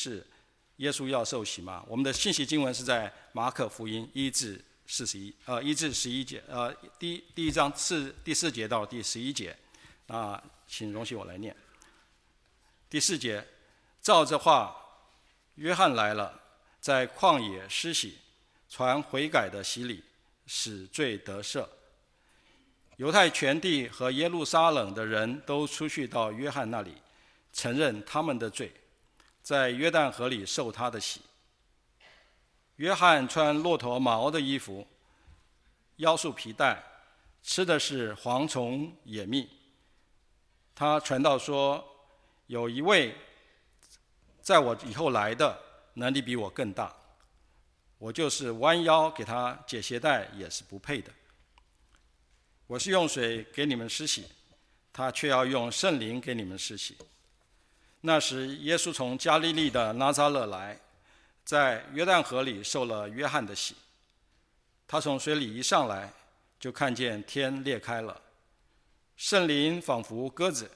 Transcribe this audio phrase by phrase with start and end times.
[0.00, 0.26] 是
[0.76, 1.84] 耶稣要受洗吗？
[1.86, 9.54] 我们的信息经文是在马可福音一至四十一，呃，一至十一节，呃，第第一章四第四节到第十一节，
[10.06, 11.54] 啊，请容许我来念。
[12.88, 13.46] 第四节，
[14.00, 14.74] 照这话，
[15.56, 16.40] 约翰来了，
[16.80, 18.16] 在旷野施洗，
[18.70, 20.02] 传悔改的洗礼，
[20.46, 21.68] 使罪得赦。
[22.96, 26.94] 犹太全地和耶路撒冷的人都出去到约翰那里，
[27.52, 28.72] 承认他们的罪。
[29.42, 31.20] 在约旦河里受他的洗。
[32.76, 34.86] 约翰穿骆驼毛的衣服，
[35.96, 36.82] 腰束皮带，
[37.42, 39.48] 吃的是蝗虫野蜜。
[40.74, 41.86] 他传道说
[42.48, 43.14] ：“有一位
[44.40, 45.60] 在我以后来的，
[45.92, 46.94] 能力比我更大。
[47.98, 51.12] 我就是弯腰给他解鞋带，也是不配的。
[52.66, 54.24] 我是用水给你们施洗，
[54.90, 56.96] 他却要用圣灵给你们施洗。”
[58.02, 60.78] 那时，耶稣从加利利的拿撒勒来，
[61.44, 63.76] 在约旦河里受了约翰的洗。
[64.88, 66.10] 他从水里一上来，
[66.58, 68.20] 就看见天裂开了，
[69.16, 70.70] 圣灵仿佛鸽子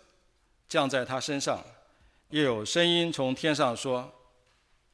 [0.68, 1.64] 降在他身上，
[2.28, 4.12] 又有声音从天上说：“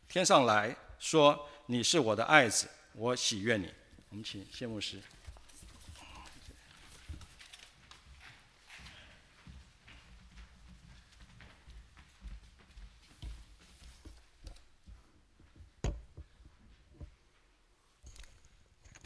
[0.08, 3.69] 天上来说，你是我的爱子，我喜悦你。”
[4.11, 5.01] 我们请谢牧师。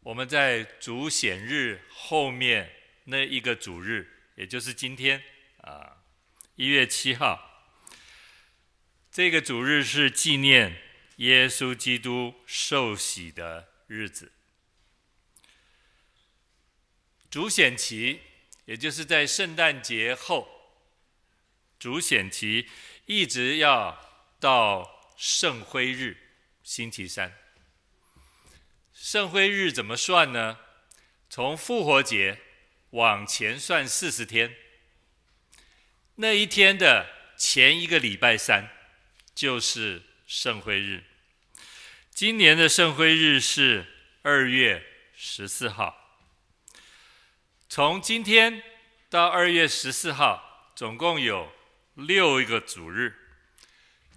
[0.00, 2.72] 我们在主显日后面
[3.04, 5.22] 那一个主日，也就是今天
[5.58, 6.04] 啊，
[6.54, 7.76] 一月七号，
[9.10, 10.80] 这个主日是纪念
[11.16, 14.32] 耶稣基督受洗的日子。
[17.28, 18.20] 主显期，
[18.64, 20.48] 也就是在圣诞节后，
[21.78, 22.66] 主显期
[23.04, 26.16] 一直要到圣灰日，
[26.62, 27.47] 星期三。
[29.00, 30.58] 圣辉日怎么算呢？
[31.30, 32.40] 从复活节
[32.90, 34.56] 往前算四十天，
[36.16, 38.68] 那一天的前一个礼拜三
[39.36, 41.04] 就是圣辉日。
[42.10, 43.86] 今年的圣辉日是
[44.22, 46.18] 二月十四号。
[47.68, 48.60] 从今天
[49.08, 51.52] 到二月十四号，总共有
[51.94, 53.14] 六个主日。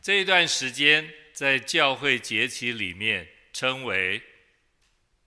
[0.01, 4.23] 这一段时间在教会节期里面称为。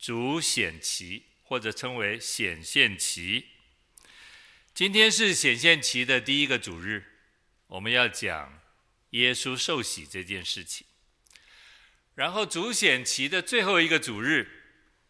[0.04, 3.46] 主显期，或者称为显现期。
[4.74, 7.02] 今天是显现期的第一个主日，
[7.68, 8.60] 我们要讲
[9.12, 10.86] 耶稣受洗这件事情。
[12.16, 14.46] 然后主显期的最后一个主日，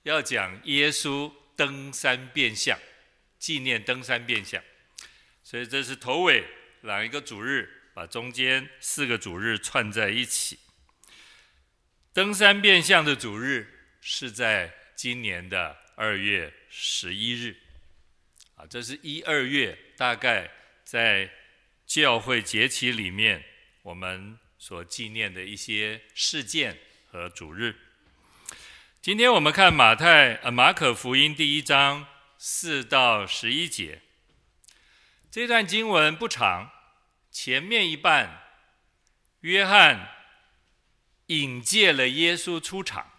[0.04, 2.78] 要讲耶稣登山变相，
[3.36, 4.62] 纪念登山变相。
[5.42, 6.46] 所以这是头尾
[6.82, 10.60] 两一个主日，把中间四个主日串在一起。
[12.12, 14.72] 登山变相的主日是在。
[14.96, 17.56] 今年的二月十一日，
[18.56, 20.50] 啊，这是一二月大概
[20.84, 21.30] 在
[21.86, 23.44] 教会节期里面
[23.82, 26.78] 我们所纪念的一些事件
[27.10, 27.76] 和主日。
[29.02, 32.06] 今天我们看马太呃马可福音第一章
[32.38, 34.00] 四到十一节，
[35.30, 36.70] 这段经文不长，
[37.30, 38.42] 前面一半
[39.40, 40.08] 约翰
[41.26, 43.10] 引介了耶稣出场。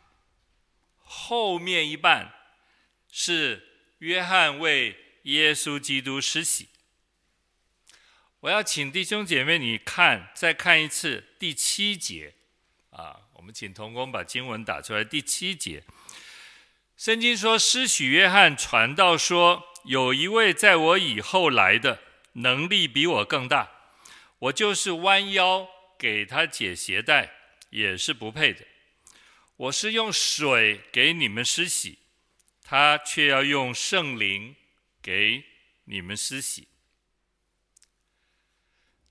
[1.18, 2.34] 后面一半
[3.10, 3.64] 是
[4.00, 6.68] 约翰为耶稣基督施洗。
[8.42, 12.36] 我要请弟兄姐妹，你看，再看一次第七节
[12.90, 13.22] 啊。
[13.34, 15.04] 我们请同工把经文打出来。
[15.04, 15.84] 第七节，
[16.98, 22.02] 圣经说：“施洗约翰传道说，有一位在我以后来的，
[22.34, 23.72] 能力比我更大，
[24.40, 27.32] 我就是弯腰给他解鞋带，
[27.70, 28.66] 也是不配的。”
[29.58, 32.00] 我是用水给你们施洗，
[32.62, 34.56] 他却要用圣灵
[35.02, 35.46] 给
[35.86, 36.68] 你们施洗。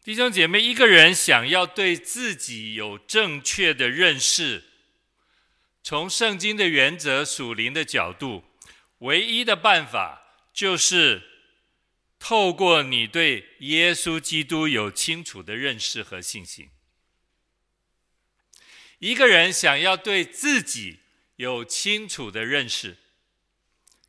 [0.02, 4.64] 弟兄姐妹，一个人想要对自己有正确的认识，
[5.82, 8.44] 从圣经的原则、属灵的角度，
[8.98, 11.22] 唯一的办法就是
[12.18, 16.68] 透过你对耶稣基督有清楚的认识和信心。
[19.04, 21.00] 一个人想要对自己
[21.36, 22.96] 有清楚的认识，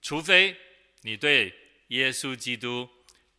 [0.01, 0.56] 除非
[1.01, 1.53] 你对
[1.89, 2.88] 耶稣基督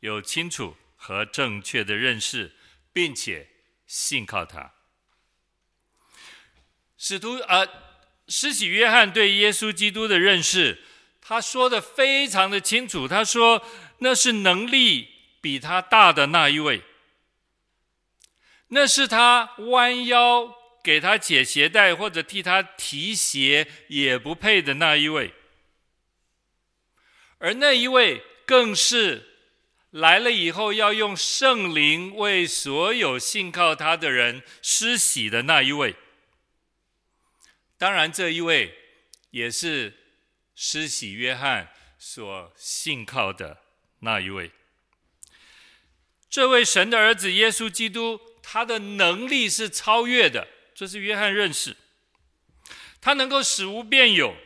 [0.01, 2.55] 有清楚和正确的认识，
[2.93, 3.49] 并且
[3.87, 4.75] 信靠他。
[6.99, 7.67] 使徒呃，
[8.29, 10.83] 施洗约翰对耶稣基督的认识，
[11.23, 13.09] 他说的非常的清楚。
[13.09, 13.67] 他说，
[14.01, 15.09] 那是能力
[15.41, 16.83] 比他大的那一位，
[18.69, 20.55] 那是他弯腰
[20.87, 25.35] 给他解鞋带或者替他提鞋也不配的那一位，
[27.39, 29.41] 而那一位更是
[29.91, 35.97] 来了以后要用圣灵为所有信靠他的人施洗的那一位。
[37.77, 38.73] 当然，这一位
[39.31, 39.93] 也是
[40.55, 43.59] 施洗约翰所信靠的
[43.99, 44.53] 那一位。
[46.31, 51.75] 这位神的儿子耶稣基督，他的能力是超越的，这是约翰认识。
[53.01, 54.37] 他能够使无变有。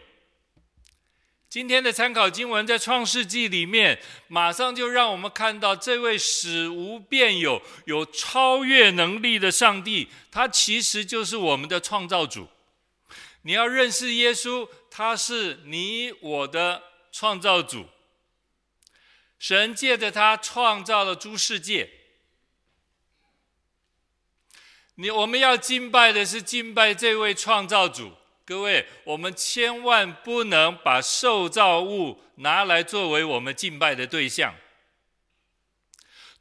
[1.49, 12.47] 今天的参考经文在创世纪里面，马上就让我们看到这位使无变有、有超越能力的上帝，他其实就是我们的创造主。
[13.43, 17.88] 你要认识耶稣，他是你我的创造主。
[19.41, 21.91] 神借着他创造了诸世界。
[25.00, 28.12] 你我们要敬拜的是敬拜这位创造主。
[28.44, 34.55] 各位，我们千万不能把受造物拿来作为我们敬拜的对象，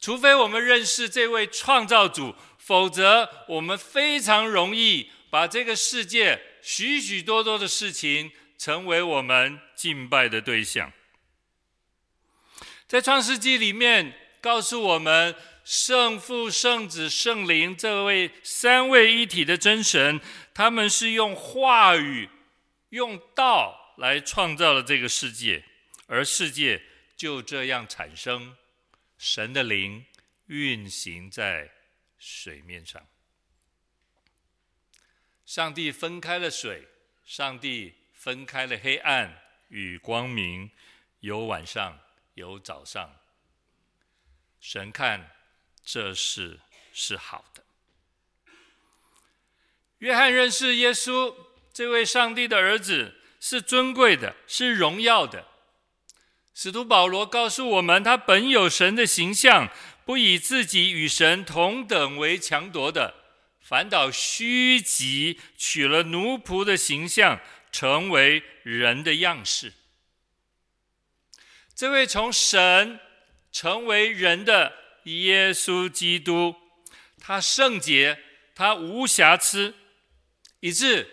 [0.01, 6.41] 除非我们认识这位创造主，否则我们非常容易把这个世界。
[6.61, 10.91] 许许多多的事情成为我们敬拜的对象。
[12.85, 15.33] 在创世纪里面告诉我们，
[15.69, 20.19] 圣父、圣子、圣灵这位三位一体的真神，
[20.51, 22.27] 他们是用话语、
[22.89, 25.63] 用道来创造了这个世界，
[26.07, 26.81] 而世界
[27.15, 28.57] 就这样产生。
[29.19, 30.03] 神的灵
[30.47, 31.69] 运行在
[32.17, 33.05] 水面上。
[35.45, 36.87] 上帝分开了水，
[37.23, 40.71] 上帝分开了黑暗与光明，
[41.19, 41.99] 有晚上，
[42.33, 43.17] 有早上。
[44.59, 45.29] 神看
[45.91, 46.59] 这事
[46.93, 47.63] 是好的。
[49.97, 51.33] 约翰认识耶稣
[51.73, 55.47] 这位上帝的儿子是尊贵的，是荣耀的。
[56.53, 59.67] 使徒保罗告诉我们，他本有神的形象，
[60.05, 63.15] 不以自己与神同等为强夺的。
[63.59, 67.39] 反倒虚己，取了奴仆的形象，
[67.71, 69.73] 成为人的样式。
[71.73, 72.99] 这位从神
[73.51, 74.73] 成为人的
[75.09, 76.55] 耶稣基督，
[77.19, 78.19] 他圣洁，
[78.55, 79.73] 他无瑕疵，
[80.59, 81.07] 以致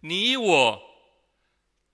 [0.00, 0.82] 你我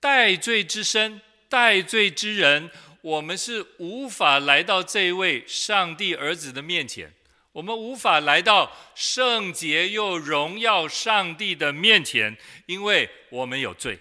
[0.01, 7.15] 带罪之身、带罪之人，我们是无法来到这位上帝儿子的面前。
[7.53, 12.37] 我们无法来到圣洁又荣耀上帝的面前，
[12.67, 13.99] 因为我们有罪。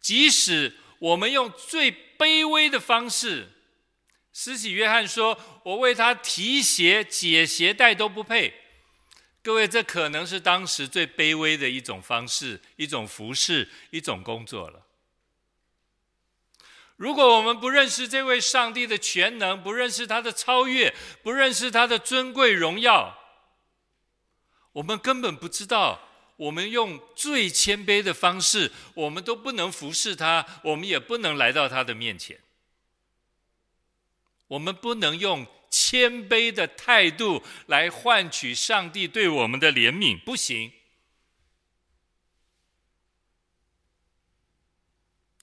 [0.00, 3.51] 即使我们用最卑微的方式，
[4.44, 8.52] 施洗约翰说：“我为他提鞋、解鞋带都不配。”
[9.40, 14.84] 各位，这可能是当时最卑微的一种方式、一种服侍、一种工作了。
[16.96, 23.16] 如果我们不认识这位上帝的全能，不认识他的超越，不认识他的尊贵荣耀，
[24.72, 26.00] 我们根本不知道，
[26.34, 32.40] 我们用最谦卑的方式，我们都不能服侍他，我们也不能来到他的面前。
[34.52, 40.70] 我们不能用谦卑的态度来换取上帝对我们的怜悯，不行，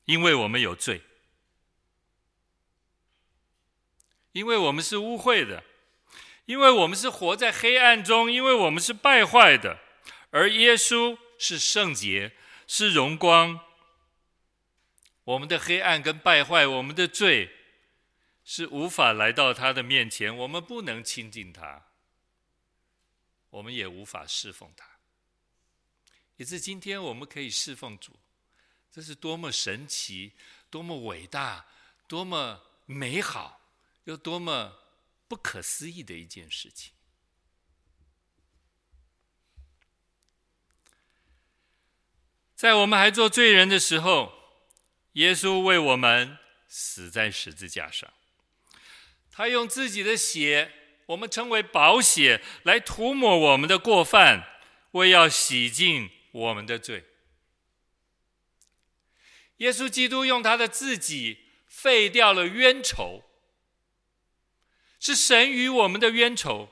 [0.06, 1.02] 因为我们有罪。
[4.34, 5.64] 因为我们是污秽的，
[6.46, 9.80] 因为我们是活在黑暗中，因为我们是败坏的，
[10.30, 12.34] 而耶稣是圣洁，
[12.68, 13.60] 是荣光。
[15.24, 17.50] 我们的黑暗跟败坏，我们的罪，
[18.52, 21.86] 是无法来到他的面前，我们不能亲近他，
[23.52, 24.90] 我们也无法侍奉他。
[26.36, 28.20] 也是今天我们可以侍奉主，
[28.92, 30.34] 这是多么神奇、
[30.68, 31.68] 多么伟大、
[32.08, 33.62] 多么美好。
[34.06, 34.80] 又多么
[35.28, 36.92] 不可思议的一件事情！
[42.56, 44.34] 在我们还做罪人的时候，
[45.12, 48.12] 耶稣为我们死在十字架上。
[49.32, 50.72] 他用自己的血，
[51.06, 54.44] 我们称为宝血，来涂抹我们的过犯，
[54.92, 57.06] 为要洗净我们的罪。
[59.58, 63.24] 耶稣基督用他的自己废掉了冤仇，
[65.00, 66.70] 是神与我们的冤仇。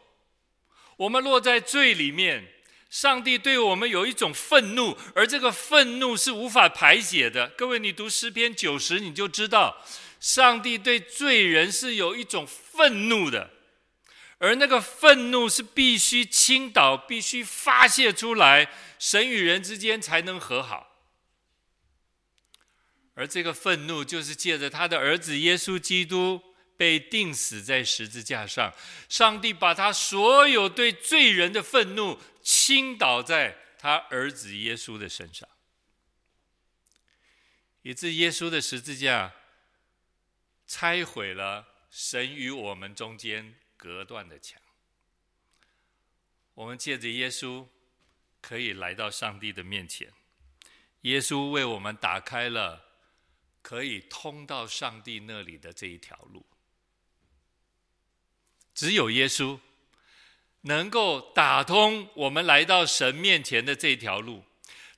[0.98, 2.48] 我们落在罪里面，
[2.90, 7.50] 上帝对我们有一种愤怒，而这个愤怒是无法排解的。
[7.50, 9.86] 各位，你读诗篇九十，你就知道，
[10.20, 13.52] 上帝对罪人是有一种愤怒的，
[14.40, 20.96] 而那个愤怒是必须倾倒、必须发泄出来，神与人之间才能和好。
[23.14, 26.40] 而这个愤怒，就是借着他的儿子耶稣基督
[26.78, 28.72] 被钉死在十字架上，
[29.10, 35.50] 上帝把他所有对罪人的愤怒倾倒在他儿子耶稣的身上，
[37.82, 39.34] 以致耶稣的十字架
[40.68, 44.62] 拆毁了神与我们中间隔断的墙。
[46.54, 47.66] 我们借着耶稣
[48.42, 50.12] 可以来到上帝的面前，
[51.02, 52.84] 耶稣为我们打开了。
[53.60, 56.46] 可以通到上帝那里的这一条路，
[58.74, 59.60] 只有耶稣
[60.62, 64.46] 能够打通我们来到神面前的这条路。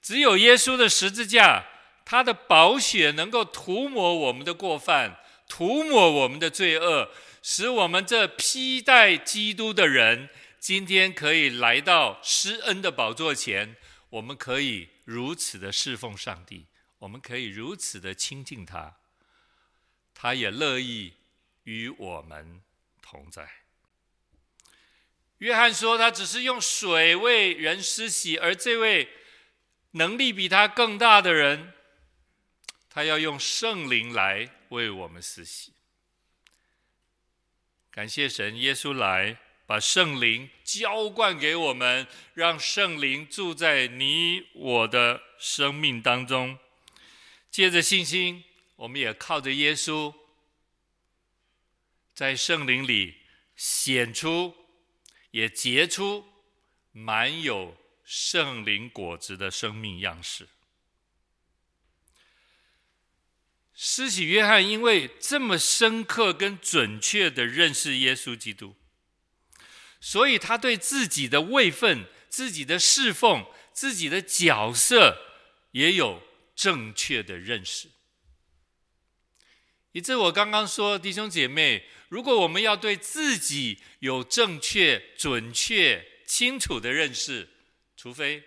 [0.03, 1.65] 只有耶稣的十字架，
[2.05, 5.19] 他的宝血能够涂抹我们的过犯，
[5.49, 10.29] 涂抹我们的罪恶，使我们这披戴基督的人，
[10.59, 13.75] 今天可以来到施恩的宝座前，
[14.11, 16.67] 我们可以如此的侍奉上帝。
[16.99, 18.97] 我们可以如此的亲近他，
[20.13, 21.13] 他也乐意
[21.63, 22.61] 与我们
[23.01, 23.49] 同在。
[25.37, 29.07] 约翰说，他只是用水为人施洗，而这位
[29.91, 31.71] 能力比他更大的人，
[32.89, 35.73] 他要用圣灵来为我们施洗。
[37.91, 46.57] 感谢神，耶稣来把圣灵浇灌给我们，让圣灵住在你我的生命当中。
[47.51, 48.43] 借着信心，
[48.75, 50.13] 我们也靠着耶稣，
[52.13, 53.15] 在圣灵里
[53.55, 54.55] 显出，
[55.31, 56.25] 也结出
[56.91, 60.47] 满有圣灵果子的生命样式。
[63.81, 68.75] 施洗约翰因为这么深刻跟准确的认识耶稣基督，
[70.01, 75.17] 所以他对自己的位分、自己的侍奉、自己的角色
[75.71, 76.21] 也有。
[76.59, 77.87] 正确的认识，
[79.93, 87.47] 以致我刚刚说，弟兄姐妹，如果我们要对自己有正确、准确、清楚的认识，
[87.95, 88.43] 除非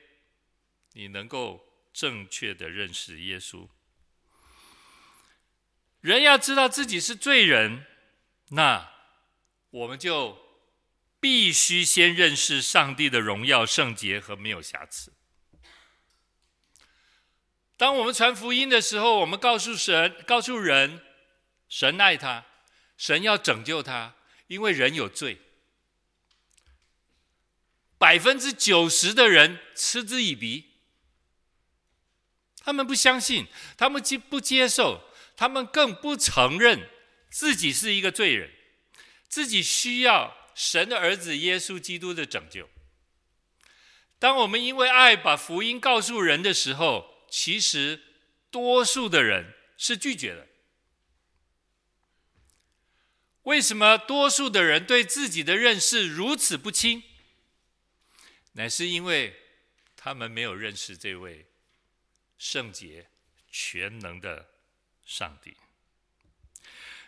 [0.92, 3.66] 你能够正确的认识耶稣。
[6.02, 7.86] 人要知道自己是罪人，
[8.50, 8.92] 那
[9.70, 10.36] 我们就
[11.20, 15.12] 必须先认识上帝的荣耀、圣洁和没有瑕疵。
[17.76, 21.00] 当我们传福音的时候，我们告诉神、告诉人，
[21.68, 22.46] 神爱他，
[22.96, 24.16] 神要拯救他，
[24.48, 25.40] 因为人有罪。
[27.96, 30.72] 百分之九十的人嗤之以鼻，
[32.58, 35.00] 他们不相信，他们接不接受，
[35.42, 36.88] 他们更不承认
[37.28, 38.48] 自己是一个罪人，
[39.28, 42.70] 自己需要神的儿子耶稣基督的拯救。
[44.20, 48.00] 当我们因为爱把福音告诉人的时候，其实，
[48.52, 50.46] 多数的人是拒绝的。
[53.42, 57.02] 为什么多数的人对自己的认识如此不清？
[58.52, 59.34] 乃是因为
[59.96, 61.46] 他们没有认识这位
[62.38, 63.08] 圣洁
[63.50, 64.51] 全能的
[65.12, 65.54] 上帝。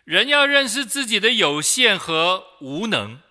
[0.05, 3.23] 人要认识自己的有限和无能。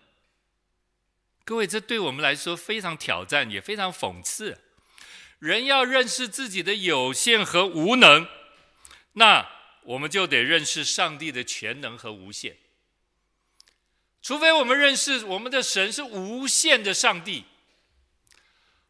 [1.46, 4.60] 各位，这对我们来说非常挑战，也非常讽刺。
[5.38, 8.28] 人要认识自己的有限和无能，
[9.14, 9.48] 那
[9.84, 12.58] 我们就得认识上帝的全能和无限。
[14.22, 17.44] 除非我们认识我们的神是无限的上帝，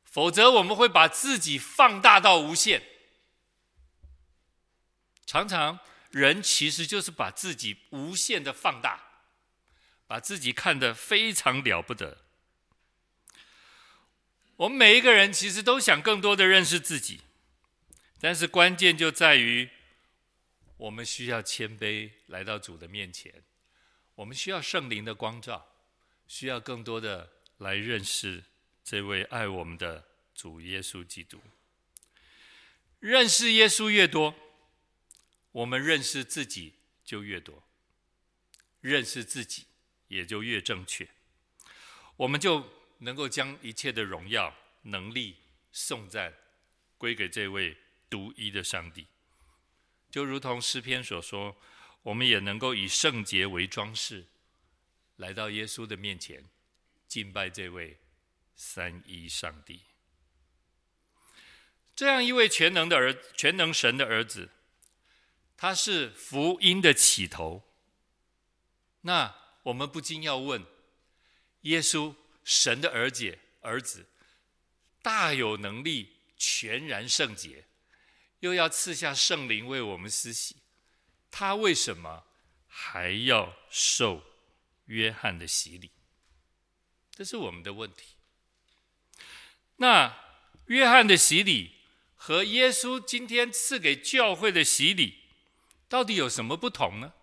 [0.06, 2.84] 否则我们会把自己放大到无限。
[5.34, 5.80] 常常
[6.12, 9.24] 人其实就是把自己无限的放大，
[10.06, 12.20] 把自己看得非常了不得。
[14.58, 17.22] 我们每一个人其实都想更多的认识自己，
[18.22, 19.72] 但是关键就在于，
[20.78, 23.34] 我们需要谦卑来到主的面前，
[24.14, 25.68] 我们需要圣灵的光照，
[26.28, 28.44] 需要更多的来认识
[28.84, 31.42] 这位爱我们的主耶稣基督。
[33.00, 34.36] 认识耶稣越多，
[35.54, 36.74] 我们认识自己
[37.06, 37.64] 就越多，
[38.82, 39.66] 认识自己
[40.10, 41.10] 也就越正确，
[42.18, 42.70] 我们就。
[43.00, 45.36] 能够将一切的荣耀能力、
[45.74, 46.34] 颂赞
[46.98, 47.76] 归给这位
[48.10, 49.08] 独一的上帝。
[50.10, 51.58] 就如同诗篇所说，
[52.02, 54.28] 我们也能够以圣洁为装饰，
[55.18, 56.46] 来到耶稣的面前，
[57.10, 57.98] 敬拜这位
[58.56, 59.82] 三一上帝。
[61.94, 64.50] 这样一位全能的儿，全能神的儿子，
[65.64, 67.64] 他是福音的起头。
[69.00, 70.66] 那我们不禁要问：
[71.62, 74.06] 耶稣，神的儿子，儿子
[75.02, 77.64] 大有能力，全然圣洁。
[78.42, 80.58] 又要赐下圣灵为我们施洗，
[81.32, 82.26] 他为什么
[82.68, 84.22] 还要受
[84.88, 85.92] 约翰的洗礼？
[87.10, 88.18] 这是我们的问题。
[89.78, 90.14] 那
[90.66, 91.78] 约翰的洗礼
[92.16, 95.23] 和耶稣今天赐给教会的洗礼，
[95.88, 97.14] 到底有什么不同呢？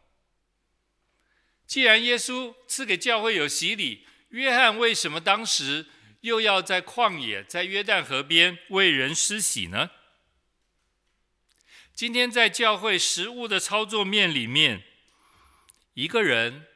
[1.66, 5.86] 既然耶稣赐给教会有洗礼，约翰为什么当时
[6.20, 9.90] 又要在旷野，在约旦河边为人施洗呢？
[11.94, 14.84] 今天在教会食物的操作面里面，
[15.94, 16.66] 一个人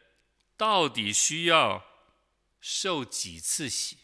[0.57, 1.85] 到底需要
[2.61, 3.99] 受几次洗？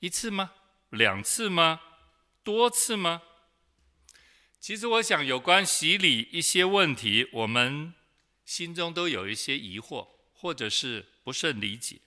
[0.00, 0.52] 一次吗？
[0.90, 1.80] 两次吗？
[2.42, 3.22] 多次吗？
[4.60, 7.94] 其实我想，有关洗礼一些问题，我们
[8.44, 12.00] 心中都有一些疑惑，或者是不甚理解。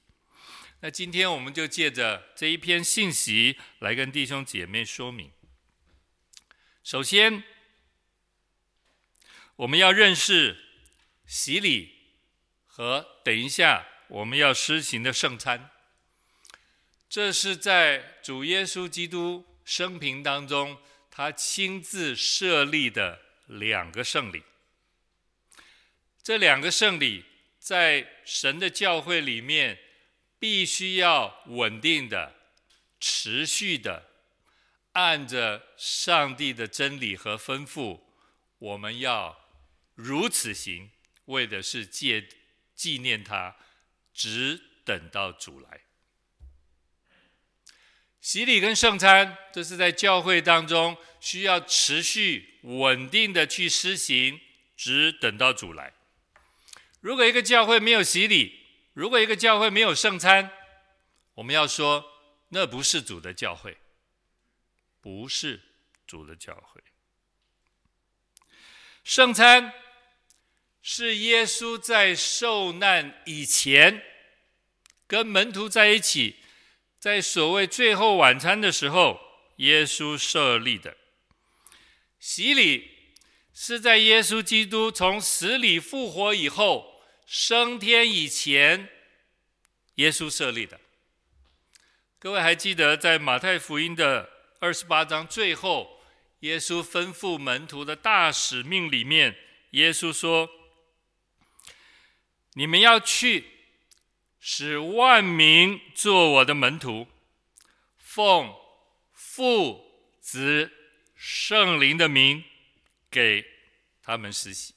[0.82, 5.32] 那今天我们就借着这一篇信息来跟弟兄姐妹说明。
[6.84, 7.44] 首先，
[9.58, 10.58] 我们要认识
[11.26, 11.94] 洗礼
[12.66, 15.70] 和等一下我们要施行的圣餐。
[17.10, 20.78] 这是在主耶稣基督生平当中，
[21.20, 24.42] 他亲自设立的两个圣礼。
[26.24, 27.26] 这两个圣礼
[27.60, 29.78] 在神的教会里面，
[30.40, 32.34] 必须要稳定的、
[33.02, 34.06] 持续的。
[34.94, 38.00] 按着上帝的真理和吩咐，
[38.58, 39.38] 我们要
[39.96, 40.90] 如此行，
[41.26, 42.30] 为的是借
[42.74, 43.58] 纪念他，
[44.14, 45.82] 只等到主来。
[48.22, 54.40] 洗礼跟圣餐，这是在教会当中需要持续稳定的去施行，
[54.76, 55.94] 只等到主来。
[57.02, 58.60] 如果一个教会没有洗礼，
[58.94, 60.52] 如果一个教会没有圣餐，
[61.36, 62.04] 我们要说
[62.50, 63.78] 那不是主的教会。
[65.02, 65.62] 不是
[66.06, 66.82] 主的教会。
[69.06, 69.72] 圣餐
[70.82, 74.04] 是耶稣在受难以前，
[75.08, 76.39] 跟门徒在一起，
[77.00, 79.20] 在所谓最后晚餐的时候，
[79.56, 80.98] 耶稣设立的。
[82.20, 83.16] 洗礼
[83.54, 88.90] 是在耶稣基督从死里复活以后，升天以前，
[89.96, 90.82] 耶稣设立的。
[92.20, 96.02] 各位还记得在马太福音的二十八章最后，
[96.42, 99.38] 耶稣吩咐门徒的大使命里面，
[99.72, 100.50] 耶稣说
[102.56, 103.46] ：“你们要去，
[104.40, 107.08] 使万民做我的门徒，
[107.98, 108.56] 奉
[109.12, 109.86] 父、
[110.20, 110.72] 子、
[111.16, 112.44] 圣灵的名
[113.12, 113.46] 给
[114.02, 114.74] 他们施洗。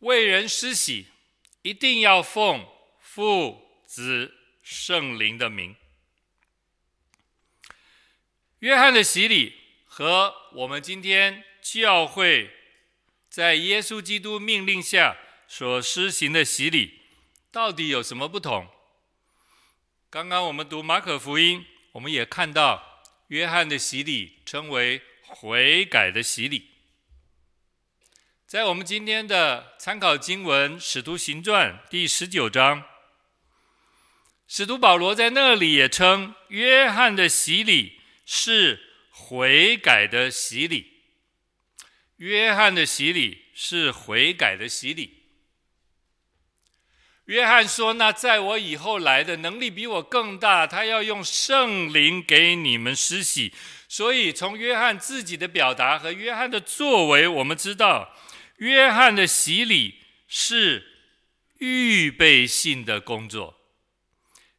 [0.00, 1.06] 为人施洗，
[1.62, 2.66] 一定要奉
[3.00, 5.74] 父、子、圣灵的名。”
[8.60, 12.50] 约翰的洗礼和我们今天教会
[13.28, 15.16] 在耶稣基督命令下
[15.48, 17.00] 所施行的洗礼，
[17.50, 18.68] 到底有什么不同？
[20.10, 26.70] 刚刚我们读马可福音，我们也看到约翰的洗礼称为悔改的洗礼。
[28.46, 32.84] 在我们今天的参考经文《使徒行传》第十九章，
[34.46, 37.96] 使徒保罗在那里也称约翰的洗礼。
[38.28, 38.80] 是
[39.10, 41.04] 悔改的洗礼。
[42.16, 45.25] 约翰的洗礼是悔改的洗礼。
[47.26, 53.52] 约翰说：“那在我以后来的能力比我更大，他要用圣灵给你们施洗。”
[53.88, 58.14] 所以从约翰自己的表达和约翰的作为，我们知道，
[58.58, 59.94] 约翰的洗礼
[60.28, 60.86] 是
[61.58, 63.56] 预备性的工作。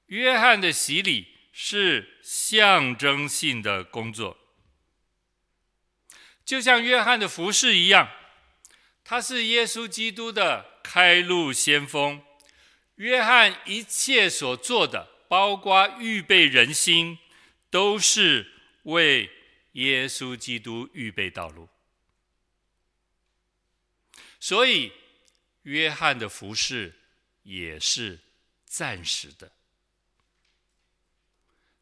[0.08, 4.38] 约翰的洗礼是象征性的工作，
[6.46, 8.10] 就像约翰的服事一样，
[9.04, 12.22] 他是耶稣基督的开路先锋。
[12.98, 17.18] 约翰一切所做的，包括预备人心，
[17.70, 18.52] 都是
[18.84, 19.32] 为
[19.74, 21.70] 耶稣基督预备道路。
[24.40, 24.94] 所以，
[25.64, 26.94] 约翰的服事
[27.44, 28.20] 也是
[28.66, 29.52] 暂时的，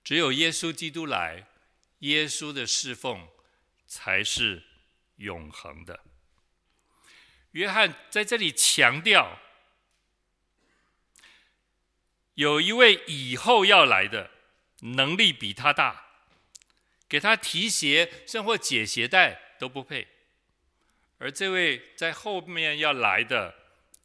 [0.03, 1.47] 只有耶稣基督来，
[1.99, 3.27] 耶稣的侍奉
[3.85, 4.63] 才是
[5.17, 6.03] 永恒的。
[7.51, 9.39] 约翰在这里强调，
[12.35, 14.31] 有一位以后要来的，
[14.81, 16.05] 能力比他大，
[17.09, 20.07] 给他提鞋甚或解鞋带都不配。
[21.17, 23.55] 而这位在后面要来的，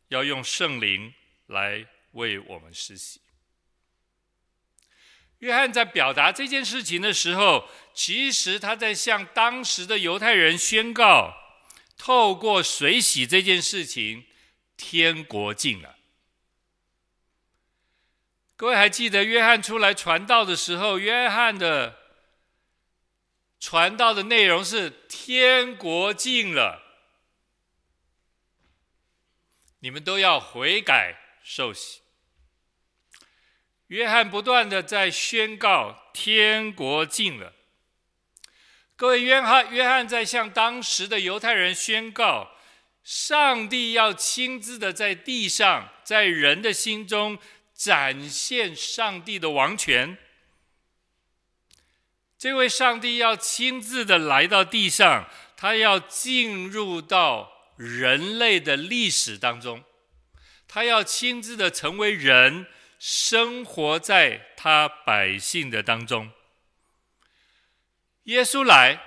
[0.08, 1.12] 要用圣灵
[1.46, 3.20] 来为我们施洗。
[5.38, 11.34] 约翰在表达这件事情的时候，其实他在向当时的犹太人宣告：
[11.96, 14.26] 透过水洗这件事情，
[14.76, 15.96] 天国近了。
[18.60, 21.96] 各位还记得约翰出来传道的时候，约翰的
[23.58, 26.82] 传道的内容是“天国近了”，
[29.80, 32.02] 你们都要悔改受洗。
[33.86, 37.54] 约翰不断的在宣告天国近了。
[38.94, 42.50] 各位，约翰约翰在向当时的犹太人宣告，
[43.02, 47.38] 上帝要亲自的在地上，在人的心中
[47.80, 50.18] 展现上帝的王权。
[52.36, 59.82] 这位上帝要亲自的来到地上，他要进入到人类的历史当中，
[60.68, 62.66] 他要亲自的成为人。
[63.02, 66.32] 生活在他百姓的当中。
[68.24, 69.02] 耶稣来，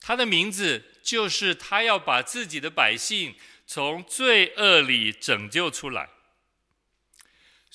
[0.00, 6.08] 他的名字就是他要把自己的百姓从罪恶里拯救出来。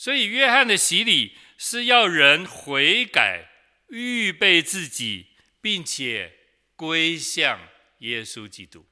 [0.01, 3.51] 所以，约翰的洗礼是要人悔改、
[3.89, 5.27] 预备自己，
[5.61, 6.33] 并且
[6.75, 7.59] 归向
[7.99, 8.83] 耶稣基督。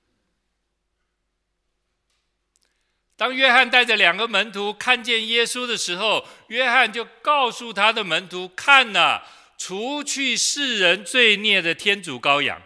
[3.17, 9.25] 当约翰带着两个门徒看见耶稣的时候，约翰就告诉他的门徒：“看哪，
[9.57, 12.61] 除去世人罪孽的天主羔羊。”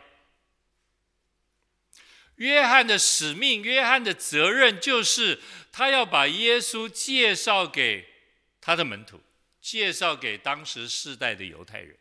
[2.36, 5.40] 约翰的使命，约翰的责任，就是
[5.72, 8.12] 他要把耶稣介绍给
[8.66, 9.22] 他的门徒，
[9.60, 11.98] 介绍给当时世代的犹太人。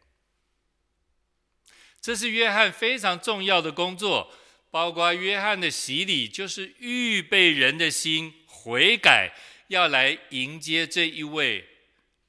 [2.00, 4.32] 这是约翰非常重要的工作，
[4.70, 8.32] 包括约翰的洗礼，就是预备人的心。
[8.46, 9.34] 悔改，
[9.66, 11.68] 要来迎接这一位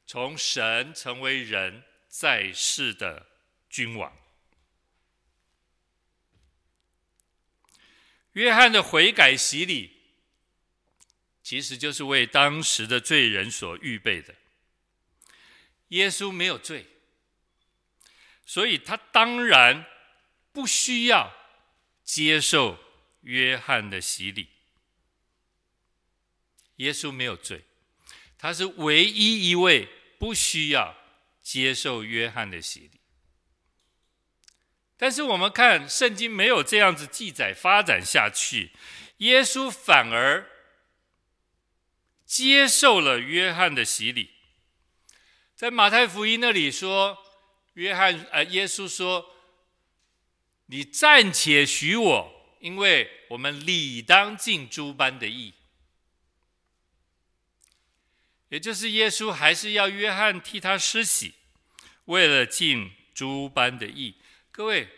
[0.08, 3.28] 从神成为人在世的
[3.70, 4.18] 君王。
[8.32, 9.93] 约翰的悔改洗礼，
[11.44, 14.34] 其实就是为当时的罪人所预备的。
[15.90, 16.88] 耶稣没有罪，
[18.46, 19.86] 所以他当然
[20.52, 21.32] 不需要
[22.04, 22.80] 接受
[23.22, 24.50] 约翰的洗礼。
[26.78, 27.66] 耶稣没有罪，
[28.38, 30.96] 他是唯一一位不需要
[31.44, 33.00] 接受约翰的洗礼。
[34.98, 38.72] 但是我们看圣经没有这样子记载发展下去，
[39.18, 40.50] 耶稣反而
[42.34, 44.32] 接受了约翰的洗礼。
[45.56, 47.16] 在马太福音那里说，
[47.74, 49.36] 约翰呃，耶稣说
[50.66, 55.54] ：“你暂且许我，因为我们理当尽诸般的义。”
[58.50, 61.36] 也就是耶稣还是要约翰替他施洗，
[62.06, 64.16] 为了尽诸般的义。
[64.50, 64.90] 各位，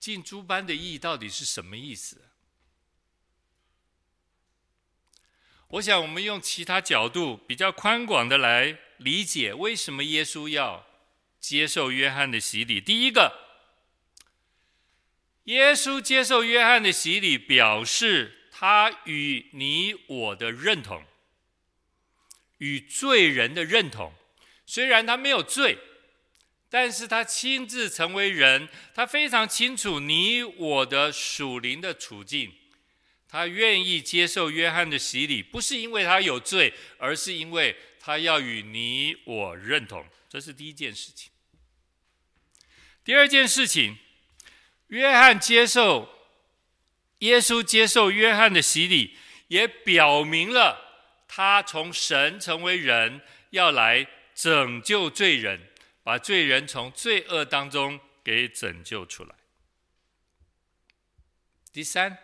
[0.00, 2.27] 尽诸般的义到底是什么意思？
[5.72, 10.86] 我想我们用其他角度比较宽广的来理解，为什么耶稣要
[11.38, 12.80] 接受约翰的洗礼。
[12.80, 13.32] 第一个，
[15.44, 21.04] 耶稣接受约翰的洗礼，表示他与你我的认同。
[22.56, 24.12] 与罪人的认同，
[24.66, 25.78] 虽然他没有罪，
[26.68, 32.52] 但是他亲自成为人，他非常清楚你我的属灵的处境，
[33.28, 41.30] 他愿意接受约翰的洗礼，不是因为他有罪，而是因为他要与你我认同，这是第一件事情。
[43.04, 43.98] 第二件事情，
[44.88, 46.08] 约翰接受
[47.18, 49.16] 耶稣接受约翰的洗礼，
[49.48, 50.86] 也表明了。
[51.26, 55.68] 他从神成为人，要来拯救罪人，
[56.02, 59.34] 把罪人从罪恶当中给拯救出来。
[61.70, 62.18] 第三，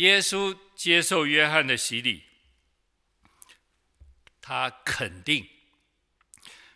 [0.00, 2.24] 耶稣接受约翰的洗礼，
[4.40, 5.46] 他肯定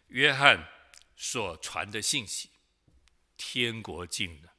[0.09, 0.69] 约翰
[1.17, 2.51] 所传的信息：
[3.39, 4.55] 天国近了，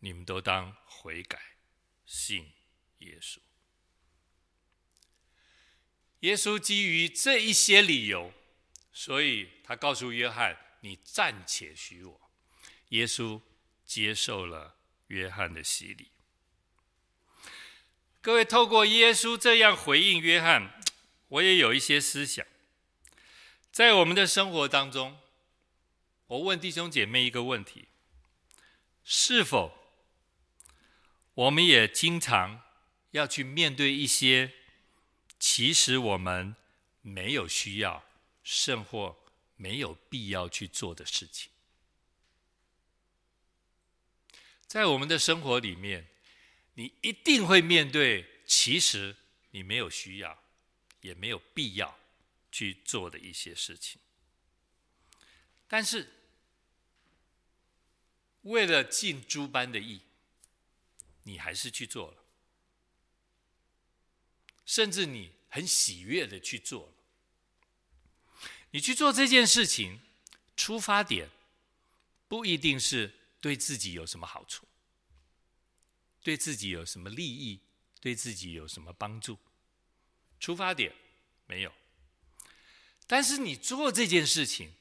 [0.00, 1.40] 你们都当悔改，
[2.04, 2.52] 信
[2.98, 3.38] 耶稣。
[6.18, 8.34] 耶稣基于这一些理由，
[8.92, 10.54] 所以他告诉约翰
[10.84, 12.30] ：“你暂且许我。”
[12.90, 13.40] 耶稣
[13.86, 16.10] 接受了约翰的洗礼。
[18.22, 20.78] 各位，透过耶稣这样回应约翰，
[21.28, 22.46] 我也有一些思想。
[23.72, 25.18] 在我们的生活当中，
[26.26, 27.88] 我问弟兄姐妹一个问题：
[29.02, 29.72] 是否
[31.32, 32.60] 我们也经常
[33.12, 34.52] 要去面对一些
[35.38, 36.54] 其实我们
[37.00, 38.04] 没有需要，
[38.44, 39.16] 甚或
[39.56, 41.48] 没有必要去做的事情？
[44.66, 46.09] 在我们的生活里面，
[46.80, 49.14] 你一定会面对其实
[49.50, 50.42] 你没有需要，
[51.02, 51.98] 也没有必要。
[52.52, 54.00] 去做的一些事情，
[55.68, 56.12] 但是
[58.42, 60.00] 为了尽诸般的义，
[61.22, 62.24] 你还是去做了，
[64.66, 66.94] 甚至你很喜悦的去做了。
[68.72, 70.00] 你去做这件事情，
[70.56, 71.30] 出发点
[72.26, 74.66] 不一定是对自己有什么好处，
[76.22, 77.60] 对自己有什么利益，
[78.00, 79.38] 对自己有什么帮助，
[80.38, 80.94] 出发点
[81.46, 81.72] 没有。
[83.06, 84.72] 但是你做这件事情，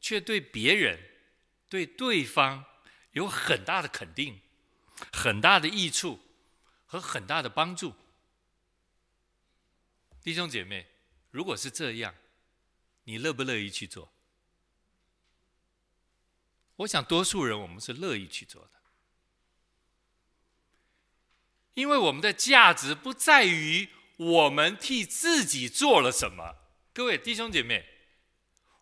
[0.00, 0.98] 却对别人、
[1.68, 2.64] 对对方
[3.12, 4.40] 有很大的肯定、
[5.12, 6.18] 很大的益处
[6.86, 7.94] 和很大的帮助。
[10.22, 10.86] 弟兄姐妹，
[11.30, 12.14] 如果是这样，
[13.04, 14.12] 你乐不乐意去做？
[16.76, 18.79] 我想多数人我们是乐意去做的，
[21.74, 26.56] 因为我们的价值不在于我们替自己做了什么。
[26.92, 27.86] 各位弟兄姐妹，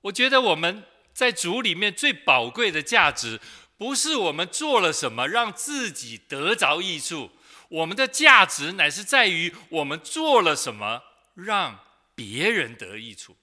[0.02, 3.40] 我觉得我们在主里面最宝贵的价值，
[3.76, 7.30] 不是我们做了什么让自己得着益处，
[7.68, 11.02] 我们的价值乃是在于我们做了什么
[11.34, 11.80] 让
[12.14, 13.36] 别人得益处。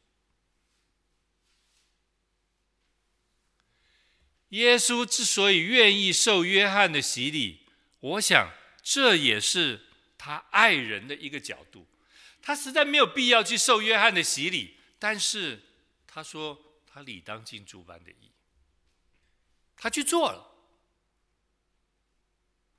[4.50, 7.62] 耶稣之所以愿意受约翰的洗礼，
[8.00, 8.52] 我想
[8.88, 9.82] 这也是
[10.16, 11.88] 他爱人的一个角度。
[12.40, 15.60] 他实在没有必要去受约翰的洗礼，但是
[16.06, 18.32] 他说他理当尽诸般的义，
[19.76, 20.52] 他去做了，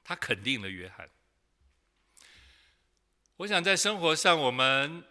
[0.05, 1.11] 他肯定了约翰。
[3.39, 5.03] 我想在生活上，我们